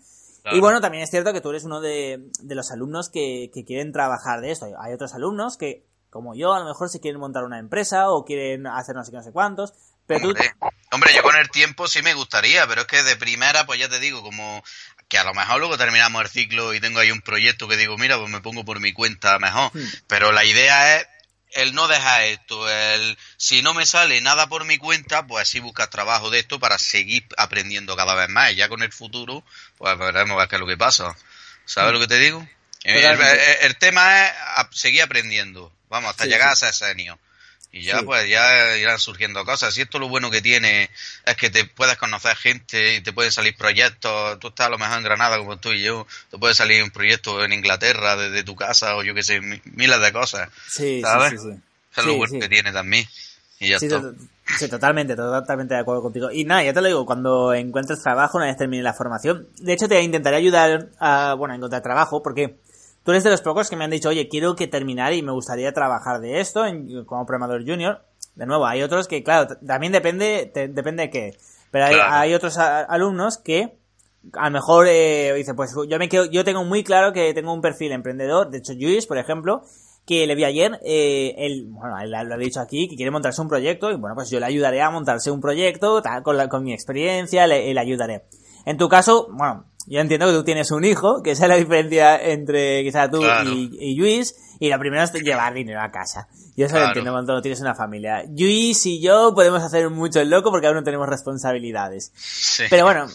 Y 0.52 0.58
bueno, 0.58 0.80
también 0.80 1.04
es 1.04 1.10
cierto 1.10 1.32
que 1.32 1.40
tú 1.40 1.50
eres 1.50 1.64
uno 1.64 1.80
de, 1.80 2.30
los 2.48 2.70
alumnos 2.70 3.10
que, 3.10 3.50
quieren 3.66 3.92
trabajar 3.92 4.40
de 4.40 4.50
esto. 4.50 4.66
Hay 4.80 4.92
otros 4.92 5.14
alumnos 5.14 5.56
que, 5.56 5.84
como 6.08 6.34
yo, 6.34 6.54
a 6.54 6.60
lo 6.60 6.64
mejor 6.64 6.88
se 6.88 6.98
quieren 6.98 7.20
montar 7.20 7.44
una 7.44 7.58
empresa 7.58 8.10
o 8.10 8.24
quieren 8.24 8.66
hacer 8.66 8.96
no 8.96 9.04
sé 9.04 9.10
qué, 9.10 9.18
no 9.18 9.22
sé 9.22 9.32
cuántos. 9.32 9.74
Pero 10.06 10.28
hombre, 10.28 10.50
tú... 10.58 10.66
hombre, 10.92 11.12
yo 11.14 11.22
con 11.22 11.36
el 11.36 11.50
tiempo 11.50 11.86
sí 11.88 12.02
me 12.02 12.14
gustaría, 12.14 12.66
pero 12.66 12.80
es 12.80 12.86
que 12.86 13.02
de 13.02 13.16
primera, 13.16 13.66
pues 13.66 13.78
ya 13.78 13.88
te 13.88 14.00
digo, 14.00 14.22
como 14.22 14.62
que 15.08 15.18
a 15.18 15.24
lo 15.24 15.34
mejor 15.34 15.58
luego 15.58 15.76
terminamos 15.76 16.22
el 16.22 16.28
ciclo 16.28 16.72
y 16.72 16.80
tengo 16.80 17.00
ahí 17.00 17.10
un 17.10 17.20
proyecto 17.20 17.68
que 17.68 17.76
digo, 17.76 17.98
mira, 17.98 18.18
pues 18.18 18.30
me 18.30 18.40
pongo 18.40 18.64
por 18.64 18.80
mi 18.80 18.92
cuenta 18.92 19.38
mejor. 19.38 19.70
Hmm. 19.74 19.86
Pero 20.06 20.32
la 20.32 20.44
idea 20.44 20.96
es 20.96 21.06
el 21.52 21.74
no 21.74 21.88
dejar 21.88 22.22
esto, 22.24 22.68
el 22.70 23.18
si 23.36 23.62
no 23.62 23.74
me 23.74 23.86
sale 23.86 24.20
nada 24.20 24.48
por 24.48 24.64
mi 24.64 24.78
cuenta, 24.78 25.26
pues 25.26 25.42
así 25.42 25.60
buscar 25.60 25.88
trabajo 25.88 26.30
de 26.30 26.38
esto 26.38 26.60
para 26.60 26.78
seguir 26.78 27.26
aprendiendo 27.36 27.96
cada 27.96 28.14
vez 28.14 28.28
más. 28.28 28.52
Y 28.52 28.56
ya 28.56 28.68
con 28.68 28.82
el 28.82 28.92
futuro, 28.92 29.44
pues 29.78 29.98
veremos 29.98 30.36
a 30.36 30.40
ver 30.40 30.48
qué 30.48 30.56
es 30.56 30.60
lo 30.60 30.66
que 30.66 30.76
pasa. 30.76 31.16
¿Sabes 31.64 31.90
mm. 31.90 31.94
lo 31.94 32.00
que 32.00 32.08
te 32.08 32.18
digo? 32.18 32.48
El, 32.82 33.76
tema 33.76 34.26
es 34.26 34.32
seguir 34.72 35.02
aprendiendo, 35.02 35.72
vamos, 35.88 36.10
hasta 36.10 36.26
llegar 36.26 36.48
a 36.48 36.56
ser 36.56 36.72
senior. 36.72 37.18
Y 37.72 37.82
ya, 37.82 38.02
pues, 38.02 38.28
ya 38.28 38.76
irán 38.76 38.98
surgiendo 38.98 39.44
cosas. 39.44 39.76
Y 39.78 39.82
esto 39.82 40.00
lo 40.00 40.08
bueno 40.08 40.30
que 40.30 40.42
tiene 40.42 40.90
es 41.24 41.36
que 41.36 41.50
te 41.50 41.64
puedes 41.64 41.96
conocer 41.98 42.36
gente 42.36 42.96
y 42.96 43.00
te 43.00 43.12
pueden 43.12 43.30
salir 43.30 43.56
proyectos. 43.56 44.40
Tú 44.40 44.48
estás 44.48 44.66
a 44.66 44.70
lo 44.70 44.78
mejor 44.78 44.98
en 44.98 45.04
Granada 45.04 45.38
como 45.38 45.56
tú 45.58 45.70
y 45.70 45.82
yo. 45.82 46.06
Te 46.30 46.38
puede 46.38 46.54
salir 46.54 46.82
un 46.82 46.90
proyecto 46.90 47.44
en 47.44 47.52
Inglaterra 47.52 48.16
desde 48.16 48.42
tu 48.42 48.56
casa 48.56 48.96
o 48.96 49.04
yo 49.04 49.14
qué 49.14 49.22
sé, 49.22 49.40
miles 49.40 50.00
de 50.00 50.12
cosas. 50.12 50.48
Sí, 50.68 51.00
¿sabes? 51.00 51.30
sí, 51.30 51.38
sí, 51.38 51.60
Eso 51.92 52.00
es 52.00 52.06
lo 52.06 52.16
bueno 52.16 52.40
que 52.40 52.48
tiene 52.48 52.72
también. 52.72 53.06
Y 53.60 53.68
ya 53.68 53.76
está. 53.76 54.02
Sí, 54.58 54.68
totalmente, 54.68 55.14
totalmente 55.14 55.74
de 55.74 55.80
acuerdo 55.80 56.02
contigo. 56.02 56.30
Y 56.32 56.44
nada, 56.44 56.64
ya 56.64 56.72
te 56.72 56.80
lo 56.80 56.88
digo, 56.88 57.06
cuando 57.06 57.54
encuentres 57.54 58.02
trabajo, 58.02 58.38
una 58.38 58.46
vez 58.46 58.56
termine 58.56 58.82
la 58.82 58.94
formación, 58.94 59.46
de 59.58 59.72
hecho 59.72 59.86
te 59.86 60.02
intentaré 60.02 60.36
ayudar 60.36 60.88
a, 60.98 61.34
bueno, 61.34 61.54
a 61.54 61.56
encontrar 61.56 61.82
trabajo, 61.82 62.22
porque 62.22 62.56
Tú 63.04 63.12
eres 63.12 63.24
de 63.24 63.30
los 63.30 63.40
pocos 63.40 63.70
que 63.70 63.76
me 63.76 63.84
han 63.84 63.90
dicho, 63.90 64.10
oye, 64.10 64.28
quiero 64.28 64.54
que 64.56 64.66
terminar 64.66 65.12
y 65.12 65.22
me 65.22 65.32
gustaría 65.32 65.72
trabajar 65.72 66.20
de 66.20 66.40
esto 66.40 66.64
como 67.06 67.26
programador 67.26 67.64
junior. 67.66 68.04
de 68.34 68.46
nuevo, 68.46 68.66
hay 68.66 68.82
otros 68.82 69.08
que, 69.08 69.22
claro, 69.22 69.56
también 69.66 69.92
depende, 69.92 70.50
depende 70.70 71.04
de 71.04 71.10
qué. 71.10 71.36
Pero 71.70 71.86
hay, 71.86 72.34
otros 72.34 72.58
alumnos 72.58 73.38
que 73.38 73.78
a 74.34 74.46
lo 74.46 74.50
mejor 74.50 74.86
eh, 74.88 75.32
dice, 75.34 75.54
pues 75.54 75.74
yo 75.88 75.98
me 75.98 76.08
quedo, 76.08 76.26
yo 76.26 76.44
tengo 76.44 76.64
muy 76.64 76.84
claro 76.84 77.12
que 77.12 77.32
tengo 77.32 77.54
un 77.54 77.62
perfil 77.62 77.92
emprendedor. 77.92 78.50
De 78.50 78.58
hecho, 78.58 78.74
Luis, 78.74 79.06
por 79.06 79.18
ejemplo, 79.18 79.62
que 80.04 80.26
le 80.26 80.34
vi 80.34 80.44
ayer, 80.44 80.78
eh, 80.84 81.34
él, 81.38 81.68
bueno, 81.68 81.98
él 82.00 82.10
lo 82.10 82.34
ha 82.34 82.36
dicho 82.36 82.60
aquí, 82.60 82.88
que 82.88 82.96
quiere 82.96 83.10
montarse 83.10 83.40
un 83.40 83.48
proyecto, 83.48 83.90
y 83.90 83.96
bueno, 83.96 84.14
pues 84.14 84.28
yo 84.28 84.40
le 84.40 84.46
ayudaré 84.46 84.82
a 84.82 84.90
montarse 84.90 85.30
un 85.30 85.40
proyecto, 85.40 86.02
con, 86.24 86.36
la, 86.36 86.48
con 86.48 86.64
mi 86.64 86.72
experiencia, 86.72 87.46
le, 87.46 87.72
le 87.72 87.80
ayudaré. 87.80 88.24
En 88.66 88.76
tu 88.76 88.88
caso, 88.88 89.28
bueno, 89.30 89.69
yo 89.86 90.00
entiendo 90.00 90.26
que 90.26 90.32
tú 90.32 90.44
tienes 90.44 90.70
un 90.70 90.84
hijo, 90.84 91.22
que 91.22 91.32
esa 91.32 91.44
es 91.44 91.48
la 91.48 91.56
diferencia 91.56 92.22
entre 92.22 92.82
quizá 92.84 93.10
tú 93.10 93.22
y, 93.22 93.76
y, 93.80 93.96
Luis, 93.96 94.36
y 94.58 94.68
lo 94.68 94.78
primero 94.78 95.02
es 95.02 95.12
llevar 95.12 95.54
dinero 95.54 95.80
a 95.80 95.90
casa. 95.90 96.28
Yo 96.56 96.66
eso 96.66 96.78
lo 96.78 96.86
entiendo 96.86 97.12
cuando 97.12 97.40
tienes 97.40 97.60
una 97.60 97.74
familia. 97.74 98.24
Luis 98.28 98.84
y 98.86 99.00
yo 99.00 99.34
podemos 99.34 99.62
hacer 99.62 99.88
mucho 99.90 100.20
el 100.20 100.30
loco 100.30 100.50
porque 100.50 100.66
aún 100.66 100.76
no 100.76 100.82
tenemos 100.82 101.08
responsabilidades. 101.08 102.12
Pero 102.68 102.84
bueno, 102.84 103.06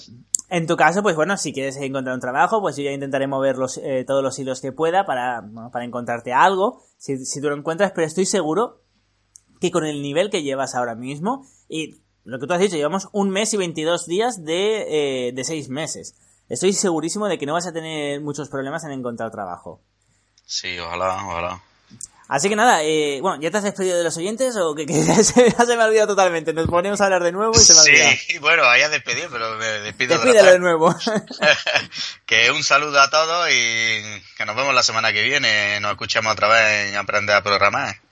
en 0.49 0.67
tu 0.67 0.75
caso, 0.75 1.03
pues 1.03 1.15
bueno, 1.15 1.37
si 1.37 1.53
quieres 1.53 1.77
encontrar 1.77 2.15
un 2.15 2.21
trabajo, 2.21 2.61
pues 2.61 2.75
yo 2.77 2.83
ya 2.83 2.91
intentaré 2.91 3.27
mover 3.27 3.57
los, 3.57 3.77
eh, 3.77 4.03
todos 4.05 4.23
los 4.23 4.37
hilos 4.37 4.61
que 4.61 4.71
pueda 4.71 5.05
para, 5.05 5.43
para 5.71 5.85
encontrarte 5.85 6.33
algo, 6.33 6.81
si, 6.97 7.25
si 7.25 7.41
tú 7.41 7.49
lo 7.49 7.55
encuentras, 7.55 7.91
pero 7.93 8.07
estoy 8.07 8.25
seguro 8.25 8.81
que 9.59 9.71
con 9.71 9.85
el 9.85 10.01
nivel 10.01 10.29
que 10.29 10.43
llevas 10.43 10.75
ahora 10.75 10.95
mismo, 10.95 11.45
y 11.69 12.01
lo 12.23 12.39
que 12.39 12.47
tú 12.47 12.53
has 12.53 12.59
dicho, 12.59 12.75
llevamos 12.75 13.07
un 13.11 13.29
mes 13.29 13.53
y 13.53 13.57
22 13.57 14.05
días 14.07 14.43
de, 14.43 15.27
eh, 15.27 15.31
de 15.31 15.43
seis 15.43 15.69
meses. 15.69 16.15
Estoy 16.49 16.73
segurísimo 16.73 17.27
de 17.27 17.37
que 17.37 17.45
no 17.45 17.53
vas 17.53 17.67
a 17.67 17.73
tener 17.73 18.21
muchos 18.21 18.49
problemas 18.49 18.83
en 18.83 18.91
encontrar 18.91 19.31
trabajo. 19.31 19.81
Sí, 20.45 20.77
ojalá, 20.79 21.25
ojalá. 21.25 21.61
Así 22.27 22.49
que 22.49 22.55
nada, 22.55 22.81
eh, 22.83 23.19
bueno, 23.21 23.39
¿ya 23.39 23.51
te 23.51 23.57
has 23.57 23.63
despedido 23.63 23.99
de 23.99 24.03
los 24.03 24.17
oyentes 24.17 24.55
o 24.57 24.73
que, 24.73 24.85
se, 25.23 25.75
me 25.75 25.83
ha 25.83 25.85
olvidado 25.85 26.07
totalmente? 26.07 26.53
Nos 26.53 26.67
ponemos 26.67 26.99
a 27.01 27.05
hablar 27.05 27.23
de 27.23 27.31
nuevo 27.31 27.53
y 27.53 27.59
se 27.59 27.73
me 27.73 27.79
ha 27.79 27.83
olvidado. 27.83 28.11
Sí, 28.27 28.37
bueno, 28.39 28.63
hayas 28.63 28.89
despedido, 28.89 29.29
pero 29.31 29.55
me 29.57 29.65
despido 29.65 30.15
Despídelo 30.15 30.51
de, 30.51 30.59
nuevo. 30.59 30.95
que 32.25 32.49
un 32.49 32.63
saludo 32.63 32.99
a 32.99 33.09
todos 33.11 33.49
y 33.51 34.01
que 34.37 34.45
nos 34.45 34.55
vemos 34.55 34.73
la 34.73 34.81
semana 34.81 35.13
que 35.13 35.21
viene. 35.21 35.79
Nos 35.81 35.91
escuchamos 35.91 36.33
otra 36.33 36.47
vez 36.47 36.89
en 36.89 36.97
Aprender 36.97 37.35
a 37.35 37.43
Programar. 37.43 38.04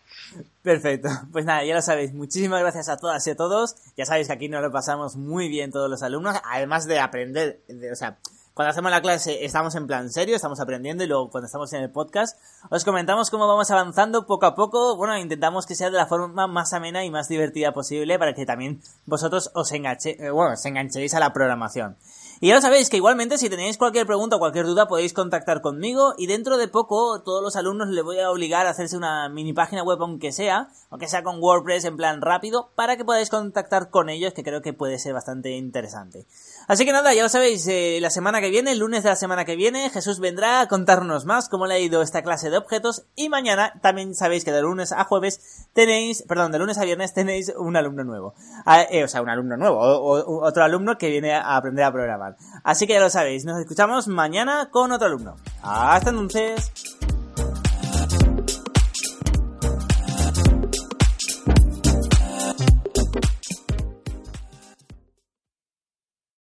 Perfecto. 0.64 1.10
Pues 1.32 1.46
nada, 1.46 1.64
ya 1.64 1.76
lo 1.76 1.82
sabéis. 1.82 2.14
Muchísimas 2.14 2.62
gracias 2.62 2.90
a 2.90 2.98
todas 2.98 3.26
y 3.28 3.32
a 3.32 3.36
todos. 3.36 3.76
Ya 3.98 4.06
sabéis 4.06 4.28
que 4.28 4.34
aquí 4.34 4.50
nos 4.50 4.62
lo 4.62 4.72
pasamos 4.72 5.16
muy 5.16 5.50
bien 5.50 5.72
todos 5.72 5.90
los 5.90 6.02
alumnos, 6.02 6.36
además 6.50 6.86
de 6.86 7.00
aprender, 7.00 7.62
o 7.92 7.96
sea, 7.96 8.18
cuando 8.54 8.70
hacemos 8.70 8.92
la 8.92 9.02
clase 9.02 9.46
estamos 9.46 9.74
en 9.74 9.88
plan 9.88 10.12
serio, 10.12 10.36
estamos 10.36 10.60
aprendiendo 10.60 11.04
y 11.04 11.08
luego 11.08 11.32
cuando 11.32 11.48
estamos 11.48 11.74
en 11.74 11.82
el 11.82 11.90
podcast 11.90 12.38
os 12.70 12.86
comentamos 12.86 13.32
cómo 13.32 13.48
vamos 13.48 13.72
avanzando 13.72 14.28
poco 14.28 14.46
a 14.46 14.54
poco. 14.54 14.96
Bueno, 14.96 15.18
intentamos 15.18 15.66
que 15.66 15.74
sea 15.74 15.90
de 15.90 15.98
la 15.98 16.06
forma 16.06 16.46
más 16.46 16.72
amena 16.74 17.04
y 17.04 17.10
más 17.10 17.28
divertida 17.28 17.74
posible 17.74 18.20
para 18.20 18.36
que 18.36 18.46
también 18.46 18.80
vosotros 19.08 19.50
os, 19.56 19.72
enganche, 19.72 20.24
eh, 20.24 20.30
bueno, 20.30 20.54
os 20.54 20.66
enganchéis 20.66 21.16
a 21.16 21.20
la 21.20 21.34
programación. 21.34 21.98
Y 22.44 22.48
ya 22.48 22.56
lo 22.56 22.62
sabéis 22.62 22.90
que 22.90 22.98
igualmente 22.98 23.38
si 23.38 23.50
tenéis 23.50 23.78
cualquier 23.78 24.06
pregunta 24.06 24.36
o 24.36 24.40
cualquier 24.40 24.66
duda 24.66 24.90
podéis 24.90 25.14
contactar 25.14 25.62
conmigo 25.62 26.14
y 26.18 26.28
dentro 26.28 26.58
de 26.58 26.68
poco 26.68 27.22
todos 27.22 27.42
los 27.42 27.56
alumnos 27.56 27.88
les 27.88 28.04
voy 28.04 28.20
a 28.20 28.30
obligar 28.30 28.68
a 28.68 28.72
hacerse 28.72 28.98
una 28.98 29.30
mini 29.30 29.54
página 29.54 29.82
web 29.82 29.98
aunque 30.02 30.34
sea, 30.34 30.68
aunque 30.90 31.08
sea 31.08 31.24
con 31.24 31.42
WordPress 31.42 31.86
en 31.86 31.96
plan 31.96 32.22
rápido, 32.22 32.74
para 32.76 32.98
que 32.98 33.06
podáis 33.06 33.30
contactar 33.30 33.90
con 33.90 34.10
ellos 34.10 34.34
que 34.34 34.44
creo 34.44 34.62
que 34.62 34.74
puede 34.74 35.00
ser 35.00 35.14
bastante 35.14 35.52
interesante. 35.52 36.26
Así 36.68 36.84
que 36.84 36.92
nada, 36.92 37.14
ya 37.14 37.24
lo 37.24 37.30
sabéis, 37.30 37.66
eh, 37.68 38.00
la 38.02 38.10
semana 38.10 38.42
que 38.42 38.50
viene, 38.50 38.74
el 38.74 38.80
lunes 38.80 39.04
de 39.04 39.10
la 39.10 39.16
semana 39.16 39.46
que 39.46 39.56
viene, 39.56 39.90
Jesús 39.90 40.20
vendrá 40.20 40.60
a 40.60 40.68
contarnos 40.68 41.24
más 41.24 41.48
cómo 41.48 41.66
le 41.66 41.76
ha 41.76 41.80
ido 41.80 42.02
esta 42.02 42.24
clase 42.24 42.50
de 42.50 42.58
objetos 42.58 43.06
y 43.16 43.30
mañana 43.30 43.80
también 43.82 44.16
sabéis 44.16 44.44
que 44.44 44.52
de 44.52 44.62
lunes 44.62 44.92
a 44.92 45.06
jueves 45.06 45.70
tenéis, 45.72 46.24
perdón, 46.24 46.52
de 46.52 46.60
lunes 46.60 46.78
a 46.78 46.84
viernes 46.84 47.14
tenéis 47.14 47.54
un 47.58 47.78
alumno 47.78 48.04
nuevo. 48.04 48.34
Ah, 48.66 48.82
eh, 48.82 49.06
o 49.06 49.08
sea, 49.08 49.22
un 49.22 49.30
alumno 49.30 49.56
nuevo, 49.56 49.80
o 49.80 50.46
otro 50.46 50.62
alumno 50.66 50.98
que 50.98 51.08
viene 51.08 51.32
a 51.32 51.56
aprender 51.56 51.86
a 51.86 51.92
programar. 51.94 52.33
Así 52.64 52.88
que 52.88 52.94
ya 52.94 53.00
lo 53.00 53.10
sabéis, 53.10 53.46
nos 53.46 53.60
escuchamos 53.60 54.08
mañana 54.08 54.70
con 54.72 54.92
otro 54.92 55.08
alumno. 55.08 55.36
Hasta 55.62 56.10
entonces. 56.10 56.72